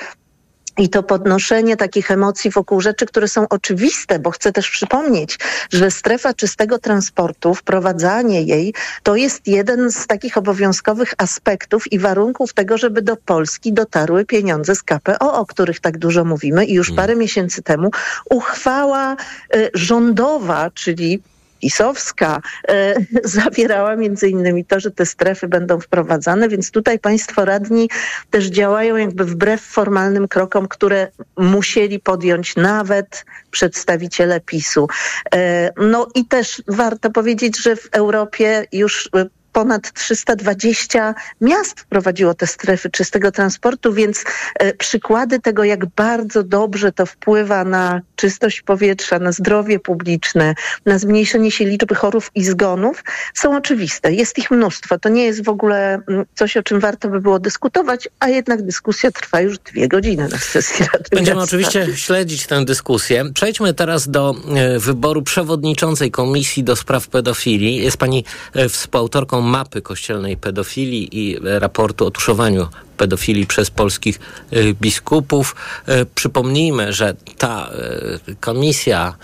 I 0.77 0.89
to 0.89 1.03
podnoszenie 1.03 1.77
takich 1.77 2.11
emocji 2.11 2.51
wokół 2.51 2.81
rzeczy, 2.81 3.05
które 3.05 3.27
są 3.27 3.47
oczywiste, 3.49 4.19
bo 4.19 4.31
chcę 4.31 4.51
też 4.51 4.69
przypomnieć, 4.69 5.39
że 5.73 5.91
strefa 5.91 6.33
czystego 6.33 6.79
transportu, 6.79 7.55
wprowadzanie 7.55 8.41
jej, 8.41 8.73
to 9.03 9.15
jest 9.15 9.47
jeden 9.47 9.91
z 9.91 10.07
takich 10.07 10.37
obowiązkowych 10.37 11.13
aspektów 11.17 11.91
i 11.91 11.99
warunków 11.99 12.53
tego, 12.53 12.77
żeby 12.77 13.01
do 13.01 13.15
Polski 13.15 13.73
dotarły 13.73 14.25
pieniądze 14.25 14.75
z 14.75 14.83
KPO, 14.83 15.33
o 15.33 15.45
których 15.45 15.79
tak 15.79 15.97
dużo 15.97 16.25
mówimy. 16.25 16.65
I 16.65 16.73
już 16.73 16.91
parę 16.91 17.15
miesięcy 17.15 17.61
temu 17.61 17.91
uchwała 18.29 19.15
y, 19.55 19.69
rządowa, 19.73 20.71
czyli 20.73 21.21
pisowska 21.61 22.41
e, 22.69 22.93
zawierała 23.39 23.95
między 23.95 24.29
innymi 24.29 24.65
to, 24.65 24.79
że 24.79 24.91
te 24.91 25.05
strefy 25.05 25.47
będą 25.47 25.79
wprowadzane, 25.79 26.49
więc 26.49 26.71
tutaj 26.71 26.99
państwo 26.99 27.45
radni 27.45 27.89
też 28.29 28.45
działają 28.45 28.95
jakby 28.95 29.25
wbrew 29.25 29.61
formalnym 29.61 30.27
krokom, 30.27 30.67
które 30.67 31.07
musieli 31.37 31.99
podjąć 31.99 32.55
nawet 32.55 33.25
przedstawiciele 33.51 34.41
PiSu. 34.41 34.87
E, 35.35 35.71
no 35.77 36.07
i 36.15 36.25
też 36.25 36.63
warto 36.67 37.09
powiedzieć, 37.09 37.61
że 37.61 37.75
w 37.75 37.89
Europie 37.91 38.65
już 38.71 39.09
e, 39.15 39.36
ponad 39.57 39.93
320 39.93 41.15
miast 41.41 41.79
wprowadziło 41.79 42.33
te 42.33 42.47
strefy 42.47 42.89
czystego 42.89 43.31
transportu, 43.31 43.93
więc 43.93 44.23
e, 44.59 44.73
przykłady 44.73 45.39
tego, 45.39 45.63
jak 45.63 45.85
bardzo 45.85 46.43
dobrze 46.43 46.91
to 46.91 47.05
wpływa 47.05 47.63
na 47.63 48.01
czystość 48.15 48.61
powietrza, 48.61 49.19
na 49.19 49.31
zdrowie 49.31 49.79
publiczne, 49.79 50.55
na 50.85 50.99
zmniejszenie 50.99 51.51
się 51.51 51.65
liczby 51.65 51.95
chorób 51.95 52.23
i 52.35 52.43
zgonów 52.43 53.03
są 53.33 53.57
oczywiste. 53.57 54.13
Jest 54.13 54.37
ich 54.37 54.51
mnóstwo. 54.51 54.99
To 54.99 55.09
nie 55.09 55.25
jest 55.25 55.45
w 55.45 55.49
ogóle 55.49 56.01
mm, 56.07 56.25
coś, 56.35 56.57
o 56.57 56.63
czym 56.63 56.79
warto 56.79 57.09
by 57.09 57.21
było 57.21 57.39
dyskutować, 57.39 58.09
a 58.19 58.29
jednak 58.29 58.61
dyskusja 58.61 59.11
trwa 59.11 59.41
już 59.41 59.59
dwie 59.59 59.87
godziny 59.87 60.27
na 60.27 60.37
sesji 60.37 60.85
Rady 60.93 61.05
Będziemy 61.11 61.35
Miasta. 61.37 61.55
oczywiście 61.55 61.87
śledzić 61.95 62.47
tę 62.47 62.65
dyskusję. 62.65 63.25
Przejdźmy 63.33 63.73
teraz 63.73 64.09
do 64.09 64.35
e, 64.55 64.79
wyboru 64.79 65.21
przewodniczącej 65.21 66.11
Komisji 66.11 66.63
do 66.63 66.75
Spraw 66.75 67.07
Pedofilii. 67.07 67.75
Jest 67.75 67.97
pani 67.97 68.23
e, 68.53 68.69
współautorką 68.69 69.46
mapy 69.47 69.81
kościelnej 69.81 70.37
pedofilii 70.37 71.09
i 71.11 71.37
raportu 71.41 72.05
o 72.05 72.11
tuszowaniu 72.11 72.67
pedofilii 72.97 73.45
przez 73.45 73.71
polskich 73.71 74.19
e, 74.51 74.73
biskupów. 74.73 75.55
E, 75.85 76.05
Przypomnijmy, 76.05 76.93
że 76.93 77.15
ta 77.37 77.69
e, 77.69 78.35
komisja, 78.39 79.15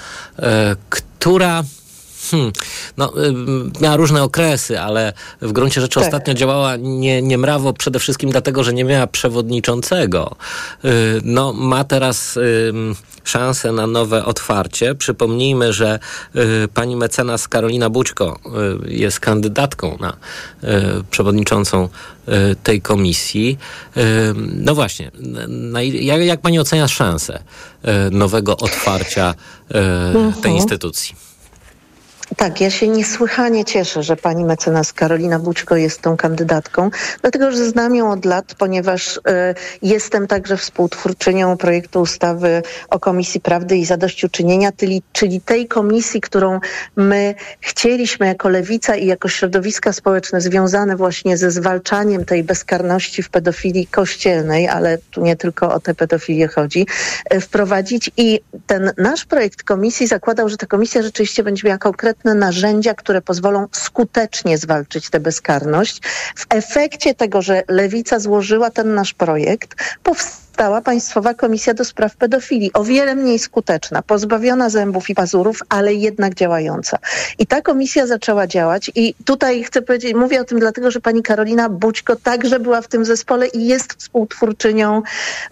która 0.89 1.63
Hmm. 2.31 2.51
No, 2.97 3.13
y, 3.23 3.33
miała 3.81 3.95
różne 3.95 4.23
okresy, 4.23 4.79
ale 4.79 5.13
w 5.41 5.51
gruncie 5.51 5.81
rzeczy 5.81 5.99
Tak. 5.99 6.03
ostatnio 6.07 6.33
działała 6.33 6.75
nie, 6.75 7.21
niemrawo 7.21 7.73
przede 7.73 7.99
wszystkim 7.99 8.29
dlatego, 8.31 8.63
że 8.63 8.73
nie 8.73 8.83
miała 8.83 9.07
przewodniczącego. 9.07 10.35
Y, 10.85 11.21
no, 11.23 11.53
ma 11.53 11.83
teraz 11.83 12.39
szansę 13.23 13.71
na 13.71 13.87
nowe 13.87 14.25
otwarcie. 14.25 14.95
Przypomnijmy, 14.95 15.73
że 15.73 15.99
y, 16.35 16.67
pani 16.73 16.95
mecenas 16.95 17.47
Karolina 17.47 17.89
Bućko 17.89 18.39
jest 18.87 19.19
kandydatką 19.19 19.97
na 19.99 20.13
przewodniczącą 21.11 21.89
tej 22.63 22.81
komisji. 22.81 23.57
No 24.55 24.75
właśnie, 24.75 25.11
jak, 26.21 26.41
pani 26.41 26.59
ocenia 26.59 26.87
szansę 26.87 27.43
nowego 28.11 28.57
otwarcia 28.57 29.35
tej 29.67 29.81
Mhm. 30.25 30.55
instytucji? 30.55 31.15
Tak, 32.37 32.61
ja 32.61 32.69
się 32.69 32.87
niesłychanie 32.87 33.65
cieszę, 33.65 34.03
że 34.03 34.15
pani 34.15 34.45
mecenas 34.45 34.93
Karolina 34.93 35.39
Bućko 35.39 35.75
jest 35.75 36.01
tą 36.01 36.17
kandydatką, 36.17 36.89
dlatego 37.21 37.51
że 37.51 37.65
znam 37.65 37.95
ją 37.95 38.11
od 38.11 38.25
lat, 38.25 38.55
ponieważ 38.57 39.19
e, 39.27 39.55
jestem 39.81 40.27
także 40.27 40.57
współtwórczynią 40.57 41.57
projektu 41.57 42.01
ustawy 42.01 42.63
o 42.89 42.99
Komisji 42.99 43.41
Prawdy 43.41 43.77
i 43.77 43.85
Zadośćuczynienia, 43.85 44.71
czyli, 44.77 45.03
czyli 45.11 45.41
tej 45.41 45.67
komisji, 45.67 46.21
którą 46.21 46.59
my 46.95 47.35
chcieliśmy 47.61 48.27
jako 48.27 48.49
lewica 48.49 48.95
i 48.95 49.05
jako 49.05 49.29
środowiska 49.29 49.93
społeczne 49.93 50.41
związane 50.41 50.95
właśnie 50.95 51.37
ze 51.37 51.51
zwalczaniem 51.51 52.25
tej 52.25 52.43
bezkarności 52.43 53.23
w 53.23 53.29
pedofilii 53.29 53.87
kościelnej, 53.87 54.67
ale 54.67 54.97
tu 55.11 55.21
nie 55.21 55.35
tylko 55.35 55.73
o 55.73 55.79
tę 55.79 55.95
pedofilię 55.95 56.47
chodzi, 56.47 56.87
e, 57.29 57.39
wprowadzić. 57.41 58.11
I 58.17 58.39
ten 58.67 58.91
nasz 58.97 59.25
projekt 59.25 59.63
komisji 59.63 60.07
zakładał, 60.07 60.49
że 60.49 60.57
ta 60.57 60.65
komisja 60.65 61.01
rzeczywiście 61.01 61.43
będzie 61.43 61.67
miała 61.67 61.77
konkretne 61.77 62.22
narzędzia, 62.23 62.93
które 62.93 63.21
pozwolą 63.21 63.67
skutecznie 63.71 64.57
zwalczyć 64.57 65.09
tę 65.09 65.19
bezkarność. 65.19 66.01
W 66.35 66.45
efekcie 66.49 67.13
tego, 67.13 67.41
że 67.41 67.63
Lewica 67.67 68.19
złożyła 68.19 68.71
ten 68.71 68.93
nasz 68.93 69.13
projekt, 69.13 69.75
powstała 70.53 70.81
Państwowa 70.81 71.33
Komisja 71.33 71.73
do 71.73 71.85
Spraw 71.85 72.15
Pedofilii, 72.15 72.73
o 72.73 72.83
wiele 72.83 73.15
mniej 73.15 73.39
skuteczna, 73.39 74.01
pozbawiona 74.01 74.69
zębów 74.69 75.09
i 75.09 75.15
pazurów, 75.15 75.59
ale 75.69 75.93
jednak 75.93 76.33
działająca. 76.33 76.97
I 77.39 77.47
ta 77.47 77.61
komisja 77.61 78.07
zaczęła 78.07 78.47
działać 78.47 78.91
i 78.95 79.15
tutaj 79.25 79.63
chcę 79.63 79.81
powiedzieć, 79.81 80.13
mówię 80.13 80.41
o 80.41 80.43
tym 80.43 80.59
dlatego, 80.59 80.91
że 80.91 81.01
pani 81.01 81.23
Karolina 81.23 81.69
Bućko 81.69 82.15
także 82.15 82.59
była 82.59 82.81
w 82.81 82.87
tym 82.87 83.05
zespole 83.05 83.47
i 83.47 83.67
jest 83.67 83.93
współtwórczynią 83.93 85.01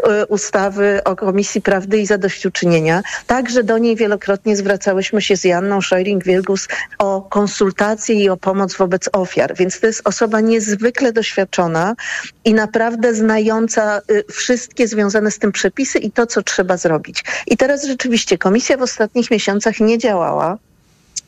e, 0.03 0.25
ustawy 0.25 1.01
o 1.05 1.15
Komisji 1.15 1.61
Prawdy 1.61 1.97
i 1.97 2.05
Zadośćuczynienia. 2.05 3.01
Także 3.27 3.63
do 3.63 3.77
niej 3.77 3.95
wielokrotnie 3.95 4.55
zwracałyśmy 4.55 5.21
się 5.21 5.37
z 5.37 5.43
Janną 5.43 5.79
Szojring-Wielgus 5.79 6.67
o 6.97 7.21
konsultacje 7.21 8.15
i 8.15 8.29
o 8.29 8.37
pomoc 8.37 8.75
wobec 8.75 9.09
ofiar. 9.13 9.55
Więc 9.55 9.79
to 9.79 9.87
jest 9.87 10.01
osoba 10.05 10.41
niezwykle 10.41 11.11
doświadczona 11.13 11.95
i 12.45 12.53
naprawdę 12.53 13.13
znająca 13.13 14.01
y, 14.11 14.23
wszystkie 14.31 14.90
związane 14.91 15.31
z 15.31 15.39
tym 15.39 15.51
przepisy 15.51 15.99
i 15.99 16.11
to, 16.11 16.27
co 16.27 16.41
trzeba 16.41 16.77
zrobić. 16.77 17.23
I 17.47 17.57
teraz 17.57 17.85
rzeczywiście 17.85 18.37
komisja 18.37 18.77
w 18.77 18.81
ostatnich 18.81 19.31
miesiącach 19.31 19.79
nie 19.79 19.97
działała. 19.97 20.57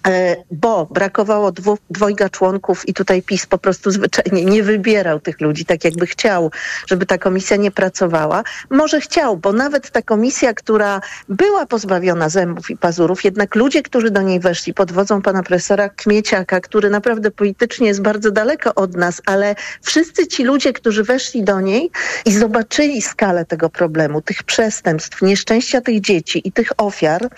E, 0.08 0.36
Bo 0.52 0.86
brakowało 0.86 1.52
dwu, 1.52 1.78
dwojga 1.89 2.30
członków 2.30 2.89
i 2.89 2.94
tutaj 2.94 3.22
PiS 3.22 3.46
po 3.46 3.58
prostu 3.58 3.92
zwyczajnie 3.92 4.46
nie 4.46 4.63
wybierał 4.63 5.20
tych 5.20 5.42
ludzi 5.42 5.66
tak, 5.66 5.84
jakby 5.84 6.08
chciał, 6.08 6.52
żeby 6.88 7.06
ta 7.06 7.18
komisja 7.18 7.58
nie 7.58 7.72
pracowała. 7.72 8.44
Może 8.70 9.02
chciał, 9.02 9.38
bo 9.38 9.54
nawet 9.54 9.92
ta 9.92 10.02
komisja, 10.02 10.54
która 10.54 11.02
była 11.30 11.66
pozbawiona 11.66 12.30
zębów 12.30 12.70
i 12.70 12.78
pazurów, 12.78 13.24
jednak 13.24 13.56
ludzie, 13.56 13.84
którzy 13.84 14.12
do 14.12 14.22
niej 14.22 14.39
weszli 14.39 14.74
pod 14.74 14.92
wodzą 14.92 15.22
pana 15.22 15.44
profesora 15.44 15.89
Kmieciaka, 15.89 16.62
który 16.62 16.89
naprawdę 16.89 17.32
politycznie 17.32 17.88
jest 17.88 18.02
bardzo 18.02 18.32
daleko 18.32 18.76
od 18.76 18.96
nas, 18.96 19.22
ale 19.26 19.56
wszyscy 19.82 20.28
ci 20.28 20.44
ludzie, 20.44 20.74
którzy 20.74 21.04
weszli 21.04 21.44
do 21.44 21.62
niej 21.62 21.92
i 22.26 22.32
zobaczyli 22.32 23.02
skalę 23.02 23.46
tego 23.46 23.70
problemu, 23.70 24.22
tych 24.22 24.44
przestępstw, 24.44 25.22
nieszczęścia 25.22 25.82
tych 25.82 26.02
dzieci 26.02 26.42
i 26.48 26.52
tych 26.52 26.72
ofiar, 26.78 27.30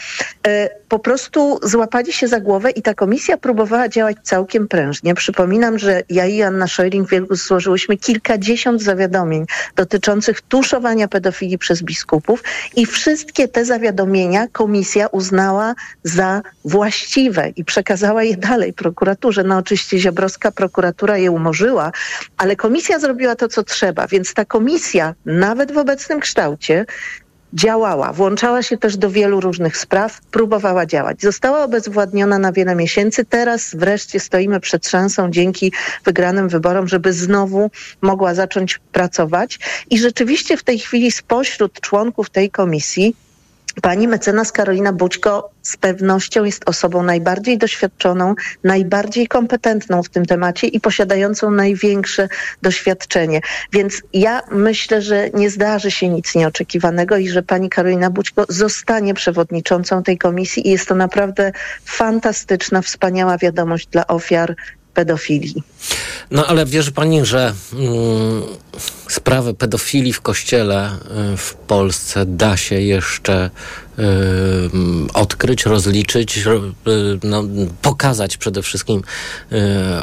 e, 0.47 0.69
po 0.89 0.99
prostu 0.99 1.59
złapali 1.63 2.13
się 2.13 2.27
za 2.27 2.39
głowę 2.39 2.54
i 2.69 2.81
ta 2.81 2.93
komisja 2.93 3.37
próbowała 3.37 3.89
działać 3.89 4.17
całkiem 4.23 4.67
prężnie. 4.67 5.15
Przypominam, 5.15 5.79
że 5.79 6.01
ja 6.09 6.25
i 6.25 6.41
Anna 6.41 6.65
Szojring-Wielgus 6.65 7.47
złożyłyśmy 7.47 7.97
kilkadziesiąt 7.97 8.81
zawiadomień 8.81 9.45
dotyczących 9.75 10.41
tuszowania 10.41 11.07
pedofilii 11.07 11.57
przez 11.57 11.83
biskupów 11.83 12.43
i 12.75 12.85
wszystkie 12.85 13.47
te 13.47 13.65
zawiadomienia 13.65 14.47
komisja 14.47 15.07
uznała 15.07 15.75
za 16.03 16.41
właściwe 16.65 17.49
i 17.55 17.65
przekazała 17.65 18.23
je 18.23 18.37
dalej 18.37 18.73
prokuraturze. 18.73 19.43
No 19.43 19.57
oczywiście 19.57 19.99
Ziobrowska 19.99 20.51
prokuratura 20.51 21.17
je 21.17 21.31
umorzyła, 21.31 21.91
ale 22.37 22.55
komisja 22.55 22.99
zrobiła 22.99 23.35
to, 23.35 23.47
co 23.47 23.63
trzeba, 23.63 24.07
więc 24.07 24.33
ta 24.33 24.45
komisja 24.45 25.13
nawet 25.25 25.71
w 25.71 25.77
obecnym 25.77 26.19
kształcie 26.19 26.85
działała, 27.55 28.13
włączała 28.13 28.63
się 28.63 28.77
też 28.77 28.97
do 28.97 29.09
wielu 29.09 29.41
różnych 29.41 29.77
spraw, 29.77 30.21
próbowała 30.21 30.85
działać. 30.85 31.21
Została 31.21 31.63
obezwładniona 31.63 32.39
na 32.39 32.51
wiele 32.51 32.75
miesięcy. 32.75 33.25
Teraz 33.25 33.75
wreszcie 33.75 34.19
stoimy 34.19 34.59
przed 34.59 34.87
szansą 34.87 35.31
dzięki 35.31 35.71
wygranym 36.05 36.49
wyborom, 36.49 36.87
żeby 36.87 37.13
znowu 37.13 37.71
mogła 38.01 38.33
zacząć 38.33 38.79
pracować. 38.91 39.59
I 39.89 39.97
rzeczywiście 39.97 40.57
w 40.57 40.63
tej 40.63 40.79
chwili 40.79 41.11
spośród 41.11 41.81
członków 41.81 42.29
tej 42.29 42.49
komisji 42.49 43.15
Pani 43.81 44.07
mecenas 44.07 44.51
Karolina 44.51 44.93
Bućko 44.93 45.49
z 45.61 45.77
pewnością 45.77 46.43
jest 46.43 46.69
osobą 46.69 47.03
najbardziej 47.03 47.57
doświadczoną, 47.57 48.35
najbardziej 48.63 49.27
kompetentną 49.27 50.03
w 50.03 50.09
tym 50.09 50.25
temacie 50.25 50.67
i 50.67 50.79
posiadającą 50.79 51.51
największe 51.51 52.27
doświadczenie. 52.61 53.41
Więc 53.71 54.01
ja 54.13 54.41
myślę, 54.51 55.01
że 55.01 55.29
nie 55.29 55.49
zdarzy 55.49 55.91
się 55.91 56.09
nic 56.09 56.35
nieoczekiwanego 56.35 57.17
i 57.17 57.29
że 57.29 57.43
pani 57.43 57.69
Karolina 57.69 58.09
Bućko 58.09 58.45
zostanie 58.49 59.13
przewodniczącą 59.13 60.03
tej 60.03 60.17
komisji 60.17 60.67
i 60.67 60.71
jest 60.71 60.87
to 60.87 60.95
naprawdę 60.95 61.51
fantastyczna, 61.85 62.81
wspaniała 62.81 63.37
wiadomość 63.37 63.87
dla 63.87 64.07
ofiar 64.07 64.55
pedofilii. 64.93 65.63
No 66.31 66.45
ale 66.47 66.65
wierzy 66.65 66.91
pani, 66.91 67.25
że 67.25 67.53
mm, 67.73 68.43
sprawę 69.15 69.53
pedofilii 69.53 70.13
w 70.13 70.21
kościele 70.21 70.91
y, 71.33 71.37
w 71.37 71.53
Polsce 71.53 72.25
da 72.25 72.57
się 72.57 72.81
jeszcze 72.81 73.49
y, 73.99 74.03
mm, 74.73 75.07
odkryć, 75.13 75.65
rozliczyć, 75.65 76.45
ro- 76.45 76.57
y, 76.87 77.19
no, 77.23 77.43
pokazać 77.81 78.37
przede 78.37 78.61
wszystkim 78.61 79.01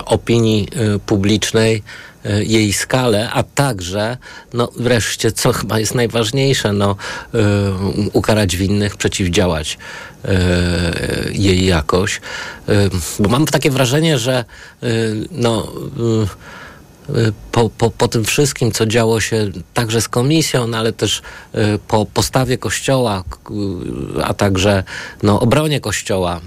opinii 0.04 0.68
publicznej 1.06 1.82
jej 2.42 2.72
skalę, 2.72 3.30
a 3.32 3.42
także 3.42 4.16
no 4.52 4.68
wreszcie, 4.76 5.32
co 5.32 5.52
chyba 5.52 5.78
jest 5.78 5.94
najważniejsze, 5.94 6.72
no 6.72 6.96
ukarać 8.12 8.56
winnych, 8.56 8.96
przeciwdziałać 8.96 9.78
jej 11.32 11.66
jakoś. 11.66 12.20
Bo 13.18 13.28
mam 13.28 13.46
takie 13.46 13.70
wrażenie, 13.70 14.18
że 14.18 14.44
no 15.30 15.72
po, 17.52 17.70
po, 17.70 17.90
po 17.90 18.08
tym 18.08 18.24
wszystkim, 18.24 18.72
co 18.72 18.86
działo 18.86 19.20
się 19.20 19.50
także 19.74 20.00
z 20.00 20.08
komisją, 20.08 20.66
no 20.66 20.78
ale 20.78 20.92
też 20.92 21.22
y, 21.54 21.78
po 21.88 22.06
postawie 22.06 22.58
kościoła, 22.58 23.24
y, 24.18 24.24
a 24.24 24.34
także 24.34 24.84
no, 25.22 25.40
obronie 25.40 25.80
kościoła 25.80 26.40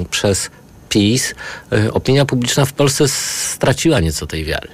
y, 0.00 0.04
przez 0.04 0.50
PiS, 0.88 1.34
y, 1.72 1.92
opinia 1.92 2.24
publiczna 2.24 2.64
w 2.64 2.72
Polsce 2.72 3.08
straciła 3.08 4.00
nieco 4.00 4.26
tej 4.26 4.44
wiary. 4.44 4.68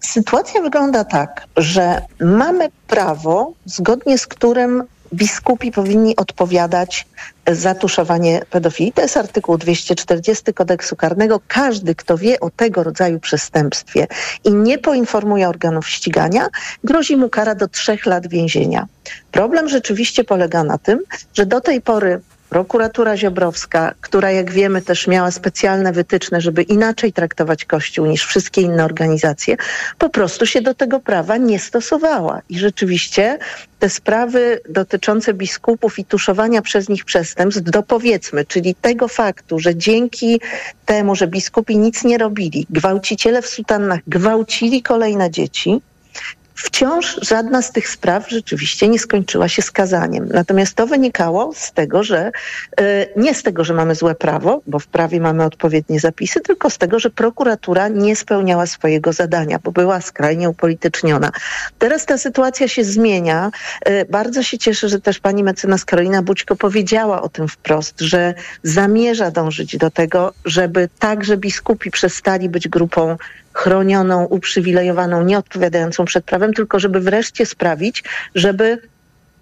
Sytuacja 0.00 0.62
wygląda 0.62 1.04
tak, 1.04 1.46
że 1.56 2.02
mamy 2.20 2.68
prawo, 2.86 3.52
zgodnie 3.64 4.18
z 4.18 4.26
którym 4.26 4.84
biskupi 5.14 5.72
powinni 5.72 6.16
odpowiadać 6.16 7.06
za 7.52 7.74
tuszowanie 7.74 8.42
pedofilii. 8.50 8.92
To 8.92 9.02
jest 9.02 9.16
artykuł 9.16 9.58
240 9.58 10.54
kodeksu 10.54 10.96
karnego. 10.96 11.40
Każdy, 11.48 11.94
kto 11.94 12.18
wie 12.18 12.40
o 12.40 12.50
tego 12.50 12.82
rodzaju 12.82 13.20
przestępstwie 13.20 14.06
i 14.44 14.54
nie 14.54 14.78
poinformuje 14.78 15.48
organów 15.48 15.88
ścigania, 15.88 16.48
grozi 16.84 17.16
mu 17.16 17.28
kara 17.28 17.54
do 17.54 17.68
trzech 17.68 18.06
lat 18.06 18.26
więzienia. 18.28 18.86
Problem 19.32 19.68
rzeczywiście 19.68 20.24
polega 20.24 20.64
na 20.64 20.78
tym, 20.78 21.00
że 21.34 21.46
do 21.46 21.60
tej 21.60 21.80
pory 21.80 22.20
prokuratura 22.48 23.16
Ziobrowska, 23.16 23.94
która 24.00 24.30
jak 24.30 24.50
wiemy 24.50 24.82
też 24.82 25.06
miała 25.06 25.30
specjalne 25.30 25.92
wytyczne, 25.92 26.40
żeby 26.40 26.62
inaczej 26.62 27.12
traktować 27.12 27.64
Kościół 27.64 28.06
niż 28.06 28.24
wszystkie 28.24 28.60
inne 28.60 28.84
organizacje, 28.84 29.56
po 29.98 30.08
prostu 30.08 30.46
się 30.46 30.60
do 30.60 30.74
tego 30.74 31.00
prawa 31.00 31.36
nie 31.36 31.58
stosowała. 31.58 32.40
I 32.48 32.58
rzeczywiście 32.58 33.38
te 33.78 33.90
sprawy 33.90 34.60
dotyczące 34.68 35.34
biskupów 35.34 35.98
i 35.98 36.04
tuszowania 36.04 36.62
przez 36.62 36.88
nich 36.88 37.04
przestępstw, 37.04 37.62
dopowiedzmy, 37.62 38.44
czyli 38.44 38.74
tego 38.74 39.08
faktu, 39.08 39.58
że 39.58 39.76
dzięki 39.76 40.40
temu, 40.86 41.14
że 41.14 41.26
biskupi 41.26 41.78
nic 41.78 42.04
nie 42.04 42.18
robili, 42.18 42.66
gwałciciele 42.70 43.42
w 43.42 43.46
sutannach 43.46 44.00
gwałcili 44.06 44.82
kolejne 44.82 45.30
dzieci, 45.30 45.80
Wciąż 46.54 47.18
żadna 47.22 47.62
z 47.62 47.72
tych 47.72 47.88
spraw 47.88 48.30
rzeczywiście 48.30 48.88
nie 48.88 48.98
skończyła 48.98 49.48
się 49.48 49.62
skazaniem. 49.62 50.28
Natomiast 50.28 50.74
to 50.74 50.86
wynikało 50.86 51.52
z 51.54 51.72
tego, 51.72 52.02
że 52.02 52.30
e, 52.80 53.06
nie 53.16 53.34
z 53.34 53.42
tego, 53.42 53.64
że 53.64 53.74
mamy 53.74 53.94
złe 53.94 54.14
prawo, 54.14 54.62
bo 54.66 54.78
w 54.78 54.86
prawie 54.86 55.20
mamy 55.20 55.44
odpowiednie 55.44 56.00
zapisy, 56.00 56.40
tylko 56.40 56.70
z 56.70 56.78
tego, 56.78 56.98
że 56.98 57.10
prokuratura 57.10 57.88
nie 57.88 58.16
spełniała 58.16 58.66
swojego 58.66 59.12
zadania, 59.12 59.58
bo 59.64 59.72
była 59.72 60.00
skrajnie 60.00 60.50
upolityczniona. 60.50 61.30
Teraz 61.78 62.06
ta 62.06 62.18
sytuacja 62.18 62.68
się 62.68 62.84
zmienia. 62.84 63.50
E, 63.84 64.04
bardzo 64.04 64.42
się 64.42 64.58
cieszę, 64.58 64.88
że 64.88 65.00
też 65.00 65.18
pani 65.20 65.44
mecenas 65.44 65.84
Karolina 65.84 66.22
Bućko 66.22 66.56
powiedziała 66.56 67.22
o 67.22 67.28
tym 67.28 67.48
wprost, 67.48 68.00
że 68.00 68.34
zamierza 68.62 69.30
dążyć 69.30 69.76
do 69.76 69.90
tego, 69.90 70.32
żeby 70.44 70.88
także 70.98 71.36
biskupi 71.36 71.90
przestali 71.90 72.48
być 72.48 72.68
grupą 72.68 73.16
chronioną, 73.54 74.24
uprzywilejowaną, 74.24 75.24
nieodpowiadającą 75.24 76.04
przed 76.04 76.24
prawem, 76.24 76.52
tylko 76.52 76.78
żeby 76.78 77.00
wreszcie 77.00 77.46
sprawić, 77.46 78.04
żeby 78.34 78.78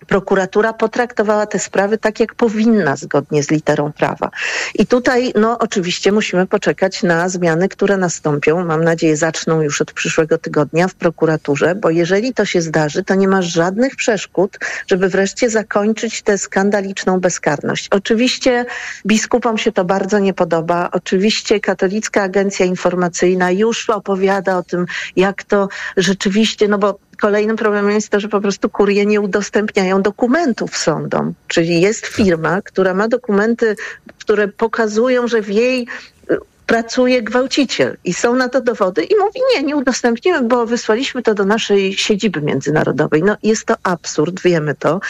prokuratura 0.07 0.73
potraktowała 0.73 1.47
te 1.47 1.59
sprawy 1.59 1.99
tak, 1.99 2.21
jak 2.21 2.35
powinna, 2.35 2.97
zgodnie 2.97 3.43
z 3.43 3.51
literą 3.51 3.93
prawa. 3.93 4.31
I 4.75 4.87
tutaj, 4.87 5.33
no 5.35 5.59
oczywiście 5.59 6.13
musimy 6.13 6.47
poczekać 6.47 7.03
na 7.03 7.29
zmiany, 7.29 7.69
które 7.69 7.97
nastąpią. 7.97 8.65
Mam 8.65 8.85
nadzieję, 8.85 9.17
zaczną 9.17 9.63
już 9.63 9.81
od 9.81 9.93
przyszłego 9.93 10.39
tygodnia 10.39 10.89
w 10.89 10.95
prokuraturze, 10.95 11.75
bo 11.75 11.91
jeżeli 11.91 12.35
to 12.35 12.45
się 12.45 12.63
zdarzy, 12.63 13.05
to 13.05 13.15
nie 13.15 13.29
ma 13.29 13.43
żadnych 13.43 13.97
przeszkód, 13.97 14.59
żeby 14.87 15.09
wreszcie 15.09 15.51
zakończyć 15.51 16.23
tę 16.23 16.39
skandaliczną 16.39 17.21
bezkarność. 17.21 17.89
Oczywiście 17.91 18.65
biskupom 19.07 19.59
się 19.59 19.73
to 19.73 19.85
bardzo 19.85 20.19
nie 20.19 20.35
podoba. 20.35 20.89
Oczywiście 20.93 21.61
Katolicka 21.61 22.23
Agencja 22.23 22.67
Informacyjna 22.67 23.51
już 23.51 23.91
opowiada 23.91 24.57
o 24.59 24.63
tym, 24.63 24.87
jak 25.17 25.43
to 25.45 25.69
rzeczywiście, 25.97 26.69
no 26.69 26.79
bo 26.79 26.99
Kolejnym 27.23 27.57
problemem 27.57 27.91
jest 27.91 28.09
to, 28.09 28.21
że 28.21 28.29
po 28.29 28.41
prostu 28.41 28.69
kurie 28.69 29.07
nie 29.07 29.21
udostępniają 29.21 30.03
dokumentów 30.03 30.77
sądom. 30.77 31.35
Czyli 31.49 31.81
jest 31.81 32.07
firma, 32.07 32.63
która 32.63 32.95
ma 32.95 33.09
dokumenty, 33.09 33.77
które 34.19 34.49
pokazują, 34.49 35.29
że 35.29 35.43
w 35.43 35.49
jej 35.49 35.87
y, 36.31 36.39
pracuje 36.67 37.23
gwałciciel 37.23 37.97
i 38.05 38.15
są 38.15 38.35
na 38.37 38.49
to 38.49 38.61
dowody 38.61 39.05
i 39.05 39.17
mówi 39.17 39.41
nie, 39.55 39.63
nie 39.63 39.77
udostępnimy, 39.77 40.43
bo 40.43 40.67
wysłaliśmy 40.67 41.23
to 41.23 41.35
do 41.35 41.45
naszej 41.45 41.95
siedziby 41.95 42.41
międzynarodowej. 42.41 43.23
No 43.23 43.37
jest 43.43 43.67
to 43.67 43.75
absurd, 43.83 44.43
wiemy 44.43 44.75
to. 44.75 45.01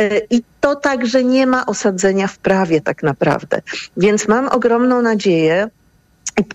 Y, 0.00 0.26
I 0.30 0.42
to 0.60 0.76
także 0.76 1.24
nie 1.24 1.46
ma 1.46 1.66
osadzenia 1.66 2.26
w 2.26 2.38
prawie 2.38 2.80
tak 2.80 3.02
naprawdę. 3.02 3.62
Więc 3.96 4.28
mam 4.28 4.48
ogromną 4.48 5.02
nadzieję, 5.02 5.68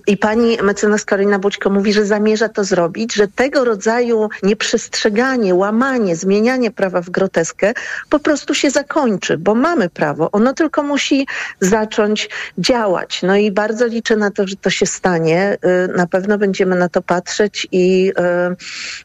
i 0.08 0.17
pani 0.17 0.58
mecenas 0.63 1.06
Karolina 1.06 1.39
Bućko 1.39 1.69
mówi, 1.69 1.93
że 1.93 2.06
zamierza 2.06 2.49
to 2.49 2.63
zrobić, 2.63 3.13
że 3.13 3.28
tego 3.28 3.65
rodzaju 3.65 4.30
nieprzestrzeganie, 4.43 5.56
łamanie, 5.56 6.15
zmienianie 6.15 6.71
prawa 6.71 7.01
w 7.01 7.10
groteskę 7.10 7.73
po 8.10 8.19
prostu 8.19 8.54
się 8.54 8.69
zakończy, 8.69 9.38
bo 9.38 9.56
mamy 9.56 9.89
prawo. 9.89 10.32
Ono 10.32 10.54
tylko 10.54 10.84
musi 10.84 11.28
zacząć 11.60 12.30
działać. 12.58 13.21
No 13.23 13.36
i 13.36 13.51
bardzo 13.51 13.86
liczę 13.86 14.15
na 14.15 14.32
to, 14.32 14.47
że 14.47 14.56
to 14.56 14.69
się 14.69 14.86
stanie. 14.86 15.58
Y, 15.65 15.97
na 15.97 16.08
pewno 16.08 16.38
będziemy 16.38 16.75
na 16.75 16.89
to 16.89 17.01
patrzeć 17.01 17.67
i, 17.71 18.12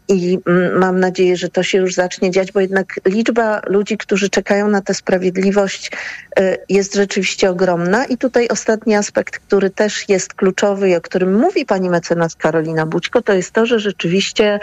y, 0.09 0.15
i 0.15 0.39
mm, 0.47 0.79
mam 0.79 1.01
nadzieję, 1.01 1.37
że 1.37 1.49
to 1.49 1.63
się 1.63 1.79
już 1.79 1.95
zacznie 1.95 2.31
dziać, 2.31 2.53
bo 2.53 2.61
jednak 2.61 3.01
liczba 3.07 3.63
ludzi, 3.67 3.99
którzy 3.99 4.31
czekają 4.31 4.69
na 4.69 4.81
tę 4.81 4.95
sprawiedliwość 4.95 5.93
y, 6.39 6.59
jest 6.69 6.95
rzeczywiście 6.95 7.51
ogromna. 7.51 8.05
I 8.05 8.19
tutaj 8.19 8.49
ostatni 8.49 8.95
aspekt, 8.95 9.39
który 9.39 9.71
też 9.71 10.09
jest 10.09 10.35
kluczowy, 10.35 10.50
kluczowy 10.51 10.91
i 10.91 10.95
o 10.95 11.01
którym 11.01 11.35
mówi 11.35 11.67
pani 11.67 11.91
mecenas 11.91 12.37
Karolina 12.37 12.87
Bućko, 12.87 13.23
to 13.23 13.33
jest 13.33 13.53
to, 13.53 13.67
że 13.67 13.81
rzeczywiście 13.81 14.61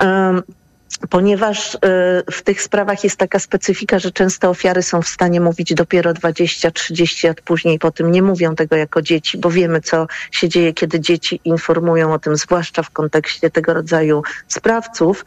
um, 0.00 0.42
ponieważ 1.10 1.74
y, 1.74 1.78
w 2.32 2.42
tych 2.42 2.62
sprawach 2.62 3.04
jest 3.04 3.16
taka 3.16 3.38
specyfika, 3.38 3.98
że 3.98 4.12
często 4.12 4.50
ofiary 4.50 4.82
są 4.82 5.02
w 5.02 5.08
stanie 5.08 5.40
mówić 5.40 5.74
dopiero 5.74 6.12
20-30 6.12 7.28
lat 7.28 7.40
później, 7.40 7.78
po 7.78 7.90
tym 7.90 8.12
nie 8.12 8.22
mówią 8.22 8.54
tego 8.54 8.76
jako 8.76 9.02
dzieci, 9.02 9.38
bo 9.38 9.50
wiemy, 9.50 9.80
co 9.80 10.06
się 10.30 10.48
dzieje, 10.48 10.72
kiedy 10.72 11.00
dzieci 11.00 11.40
informują 11.44 12.12
o 12.12 12.18
tym, 12.18 12.36
zwłaszcza 12.36 12.82
w 12.82 12.90
kontekście 12.90 13.50
tego 13.50 13.74
rodzaju 13.74 14.22
sprawców, 14.48 15.24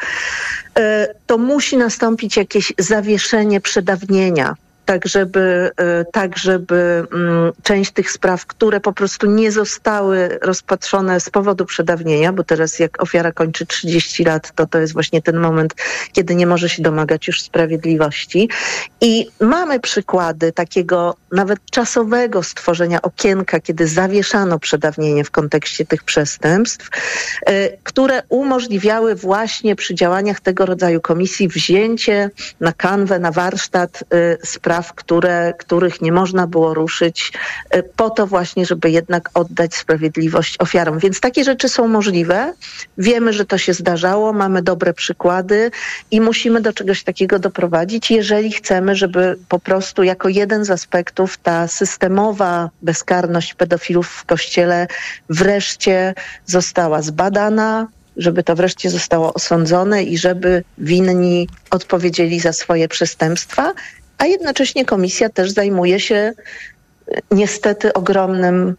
y, 0.79 0.81
to 1.25 1.37
musi 1.37 1.77
nastąpić 1.77 2.37
jakieś 2.37 2.73
zawieszenie 2.77 3.61
przedawnienia 3.61 4.55
tak 4.91 5.07
żeby, 5.07 5.71
e, 5.77 6.05
tak 6.05 6.37
żeby 6.37 7.07
mm, 7.13 7.51
część 7.63 7.91
tych 7.91 8.11
spraw, 8.11 8.45
które 8.45 8.79
po 8.79 8.93
prostu 8.93 9.27
nie 9.27 9.51
zostały 9.51 10.39
rozpatrzone 10.41 11.19
z 11.19 11.29
powodu 11.29 11.65
przedawnienia, 11.65 12.33
bo 12.33 12.43
teraz 12.43 12.79
jak 12.79 13.03
ofiara 13.03 13.31
kończy 13.31 13.65
30 13.65 14.23
lat, 14.23 14.51
to 14.55 14.65
to 14.67 14.79
jest 14.79 14.93
właśnie 14.93 15.21
ten 15.21 15.37
moment, 15.37 15.75
kiedy 16.13 16.35
nie 16.35 16.47
może 16.47 16.69
się 16.69 16.81
domagać 16.83 17.27
już 17.27 17.41
sprawiedliwości. 17.41 18.49
I 19.01 19.27
mamy 19.39 19.79
przykłady 19.79 20.51
takiego 20.51 21.15
nawet 21.31 21.59
czasowego 21.71 22.43
stworzenia 22.43 23.01
okienka, 23.01 23.59
kiedy 23.59 23.87
zawieszano 23.87 24.59
przedawnienie 24.59 25.23
w 25.23 25.31
kontekście 25.31 25.85
tych 25.85 26.03
przestępstw, 26.03 26.89
e, 27.45 27.77
które 27.83 28.23
umożliwiały 28.29 29.15
właśnie 29.15 29.75
przy 29.75 29.95
działaniach 29.95 30.39
tego 30.39 30.65
rodzaju 30.65 31.01
komisji 31.01 31.47
wzięcie 31.47 32.29
na 32.59 32.73
kanwę, 32.73 33.19
na 33.19 33.31
warsztat 33.31 34.03
e, 34.03 34.37
spraw 34.45 34.80
spraw, 34.81 34.93
które, 34.93 35.53
których 35.57 36.01
nie 36.01 36.11
można 36.11 36.47
było 36.47 36.73
ruszyć, 36.73 37.33
e, 37.69 37.83
po 37.83 38.09
to 38.09 38.27
właśnie, 38.27 38.65
żeby 38.65 38.89
jednak 38.89 39.29
oddać 39.33 39.75
sprawiedliwość 39.75 40.55
ofiarom. 40.59 40.99
Więc 40.99 41.19
takie 41.19 41.43
rzeczy 41.43 41.69
są 41.69 41.87
możliwe. 41.87 42.53
Wiemy, 42.97 43.33
że 43.33 43.45
to 43.45 43.57
się 43.57 43.73
zdarzało, 43.73 44.33
mamy 44.33 44.61
dobre 44.61 44.93
przykłady 44.93 45.71
i 46.11 46.21
musimy 46.21 46.61
do 46.61 46.73
czegoś 46.73 47.03
takiego 47.03 47.39
doprowadzić, 47.39 48.11
jeżeli 48.11 48.51
chcemy, 48.51 48.95
żeby 48.95 49.37
po 49.49 49.59
prostu 49.59 50.03
jako 50.03 50.29
jeden 50.29 50.65
z 50.65 50.69
aspektów 50.69 51.37
ta 51.37 51.67
systemowa 51.67 52.69
bezkarność 52.81 53.53
pedofilów 53.53 54.07
w 54.07 54.25
kościele 54.25 54.87
wreszcie 55.29 56.13
została 56.45 57.01
zbadana, 57.01 57.87
żeby 58.17 58.43
to 58.43 58.55
wreszcie 58.55 58.89
zostało 58.89 59.33
osądzone 59.33 60.03
i 60.03 60.17
żeby 60.17 60.63
winni 60.77 61.47
odpowiedzieli 61.71 62.39
za 62.39 62.53
swoje 62.53 62.87
przestępstwa 62.87 63.73
a 64.21 64.25
jednocześnie 64.25 64.85
komisja 64.85 65.29
też 65.29 65.51
zajmuje 65.51 65.99
się 65.99 66.15
e, 66.15 66.33
niestety 67.31 67.93
ogromnym, 67.93 68.75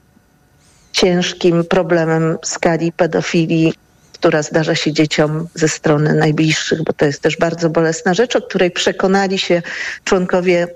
ciężkim 0.92 1.64
problemem 1.64 2.38
skali 2.44 2.92
pedofilii, 2.92 3.74
która 4.12 4.42
zdarza 4.42 4.74
się 4.74 4.92
dzieciom 4.92 5.48
ze 5.54 5.68
strony 5.68 6.14
najbliższych, 6.14 6.82
bo 6.84 6.92
to 6.92 7.04
jest 7.04 7.22
też 7.22 7.36
bardzo 7.36 7.70
bolesna 7.70 8.14
rzecz, 8.14 8.36
o 8.36 8.42
której 8.42 8.70
przekonali 8.70 9.38
się 9.38 9.62
członkowie 10.04 10.68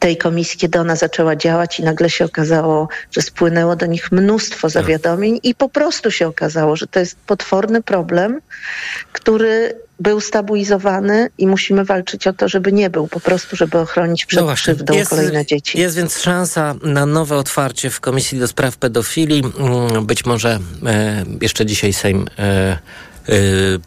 tej 0.00 0.16
komisji, 0.16 0.58
kiedy 0.58 0.80
ona 0.80 0.96
zaczęła 0.96 1.36
działać 1.36 1.80
i 1.80 1.82
nagle 1.82 2.10
się 2.10 2.24
okazało, 2.24 2.88
że 3.10 3.22
spłynęło 3.22 3.76
do 3.76 3.86
nich 3.86 4.12
mnóstwo 4.12 4.68
zawiadomień 4.68 5.40
i 5.42 5.54
po 5.54 5.68
prostu 5.68 6.10
się 6.10 6.26
okazało, 6.26 6.76
że 6.76 6.86
to 6.86 7.00
jest 7.00 7.16
potworny 7.26 7.82
problem, 7.82 8.40
który 9.12 9.74
był 10.00 10.20
stabilizowany 10.20 11.30
i 11.38 11.46
musimy 11.46 11.84
walczyć 11.84 12.26
o 12.26 12.32
to, 12.32 12.48
żeby 12.48 12.72
nie 12.72 12.90
był, 12.90 13.08
po 13.08 13.20
prostu, 13.20 13.56
żeby 13.56 13.78
ochronić 13.78 14.26
przed 14.26 14.46
no 14.46 14.54
krzywdą 14.54 14.94
jest, 14.94 15.10
kolejne 15.10 15.46
dzieci. 15.46 15.80
Jest 15.80 15.96
więc 15.96 16.18
szansa 16.18 16.74
na 16.82 17.06
nowe 17.06 17.36
otwarcie 17.36 17.90
w 17.90 18.00
Komisji 18.00 18.38
do 18.38 18.48
Spraw 18.48 18.76
Pedofilii. 18.76 19.42
Mm, 19.58 20.06
być 20.06 20.24
może 20.24 20.58
e, 20.86 21.24
jeszcze 21.40 21.66
dzisiaj 21.66 21.92
Sejm 21.92 22.26
e, 22.38 22.42
e, 22.42 22.78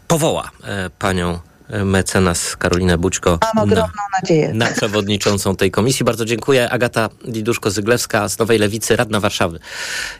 powoła 0.07 0.51
e, 0.63 0.89
panią 0.99 1.39
mecenas 1.69 2.55
Karolina 2.55 2.97
Bućko. 2.97 3.39
Mam 3.55 3.63
ogromną 3.63 4.03
nadzieję. 4.21 4.53
Na 4.53 4.67
przewodniczącą 4.67 5.55
tej 5.55 5.71
komisji. 5.71 6.05
Bardzo 6.05 6.25
dziękuję. 6.25 6.69
Agata 6.69 7.09
Liduszko-Zyglewska 7.25 8.29
z 8.29 8.39
Nowej 8.39 8.59
Lewicy, 8.59 8.95
radna 8.95 9.19
Warszawy 9.19 9.59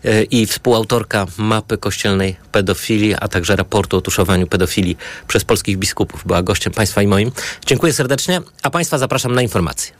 e, 0.06 0.24
i 0.24 0.46
współautorka 0.46 1.26
mapy 1.38 1.78
kościelnej 1.78 2.36
pedofilii, 2.52 3.16
a 3.20 3.28
także 3.28 3.56
raportu 3.56 3.98
o 3.98 4.02
tuszowaniu 4.02 4.48
pedofilii 4.48 4.98
przez 5.28 5.46
polskich 5.46 5.78
biskupów. 5.78 6.24
Była 6.26 6.44
gościem 6.44 6.74
Państwa 6.74 7.02
i 7.02 7.08
moim. 7.08 7.32
Dziękuję 7.66 7.94
serdecznie, 7.94 8.42
a 8.64 8.70
Państwa 8.70 8.98
zapraszam 8.98 9.36
na 9.36 9.42
informacje. 9.42 9.94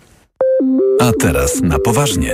A 1.00 1.12
teraz 1.20 1.62
na 1.62 1.80
poważnie. 1.80 2.34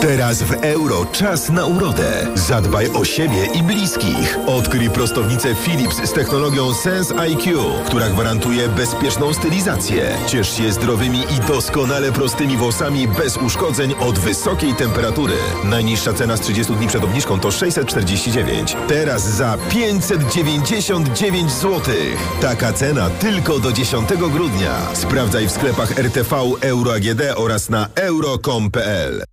Teraz 0.00 0.42
w 0.42 0.52
euro 0.52 1.06
czas 1.12 1.50
na 1.50 1.66
urodę. 1.66 2.26
Zadbaj 2.34 2.90
o 2.90 3.04
siebie 3.04 3.46
i 3.54 3.62
bliskich. 3.62 4.38
Odkryj 4.46 4.90
prostownicę 4.90 5.54
Philips 5.54 5.96
z 6.04 6.12
technologią 6.12 6.74
Sense 6.74 7.20
IQ, 7.20 7.60
która 7.86 8.08
gwarantuje 8.08 8.68
bezpieczną 8.68 9.34
stylizację. 9.34 10.16
Ciesz 10.26 10.56
się 10.56 10.72
zdrowymi 10.72 11.18
i 11.18 11.48
doskonale 11.48 12.12
prostymi 12.12 12.56
włosami 12.56 13.08
bez 13.08 13.36
uszkodzeń 13.36 13.94
od 14.00 14.18
wysokiej 14.18 14.74
temperatury. 14.74 15.34
Najniższa 15.64 16.12
cena 16.12 16.36
z 16.36 16.40
30 16.40 16.72
dni 16.72 16.86
przed 16.86 17.04
obniżką 17.04 17.40
to 17.40 17.50
649. 17.50 18.76
Teraz 18.88 19.28
za 19.28 19.58
599 19.70 21.52
zł. 21.52 21.94
Taka 22.40 22.72
cena 22.72 23.10
tylko 23.10 23.58
do 23.58 23.72
10 23.72 24.08
grudnia. 24.32 24.94
Sprawdzaj 24.94 25.48
w 25.48 25.52
sklepach 25.52 25.98
RTV 25.98 26.36
Euro 26.60 26.92
AGD 26.92 27.22
oraz 27.36 27.68
na 27.68 27.86
euro.com.pl. 27.94 29.24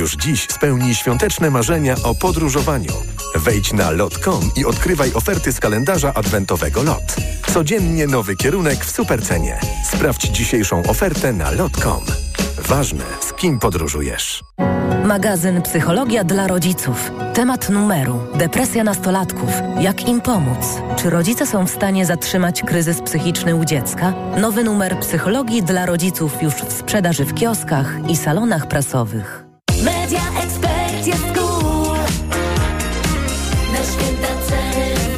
Już 0.00 0.16
dziś 0.16 0.46
spełnij 0.50 0.94
świąteczne 0.94 1.50
marzenia 1.50 1.94
o 2.04 2.14
podróżowaniu. 2.14 2.92
Wejdź 3.34 3.72
na 3.72 3.90
lot.com 3.90 4.50
i 4.56 4.64
odkrywaj 4.64 5.12
oferty 5.14 5.52
z 5.52 5.60
kalendarza 5.60 6.14
adwentowego 6.14 6.82
LOT. 6.82 7.16
Codziennie 7.54 8.06
nowy 8.06 8.36
kierunek 8.36 8.84
w 8.84 8.90
supercenie. 8.90 9.60
Sprawdź 9.92 10.22
dzisiejszą 10.22 10.82
ofertę 10.82 11.32
na 11.32 11.50
lot.com. 11.50 12.00
Ważne, 12.58 13.04
z 13.20 13.32
kim 13.32 13.58
podróżujesz. 13.58 14.44
Magazyn 15.04 15.62
Psychologia 15.62 16.24
dla 16.24 16.46
rodziców. 16.46 17.10
Temat 17.34 17.68
numeru: 17.68 18.20
depresja 18.34 18.84
nastolatków. 18.84 19.50
Jak 19.80 20.08
im 20.08 20.20
pomóc? 20.20 20.66
Czy 20.96 21.10
rodzice 21.10 21.46
są 21.46 21.66
w 21.66 21.70
stanie 21.70 22.06
zatrzymać 22.06 22.62
kryzys 22.62 23.00
psychiczny 23.00 23.56
u 23.56 23.64
dziecka? 23.64 24.12
Nowy 24.40 24.64
numer 24.64 25.00
Psychologii 25.00 25.62
dla 25.62 25.86
rodziców 25.86 26.42
już 26.42 26.54
w 26.54 26.72
sprzedaży 26.72 27.24
w 27.24 27.34
kioskach 27.34 27.94
i 28.08 28.16
salonach 28.16 28.68
prasowych. 28.68 29.39
Media 29.82 30.20
Expert 30.42 31.06
jest 31.06 31.24
cool. 31.34 31.96
Na 33.72 33.84
święta 33.84 34.28
ceny. 34.48 35.10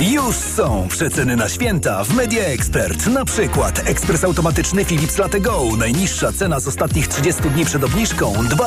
Już 0.00 0.36
są 0.36 0.88
przeceny 0.88 1.36
na 1.36 1.48
święta 1.48 2.04
w 2.04 2.14
Media 2.14 2.44
Expert. 2.44 3.06
Na 3.06 3.24
przykład 3.24 3.82
ekspres 3.84 4.24
automatyczny 4.24 4.84
Philips 4.84 5.18
Latte 5.18 5.40
Go. 5.40 5.62
Najniższa 5.78 6.32
cena 6.32 6.60
z 6.60 6.68
ostatnich 6.68 7.08
30 7.08 7.42
dni 7.42 7.64
przed 7.64 7.84
obniżką 7.84 8.32
2000 8.32 8.60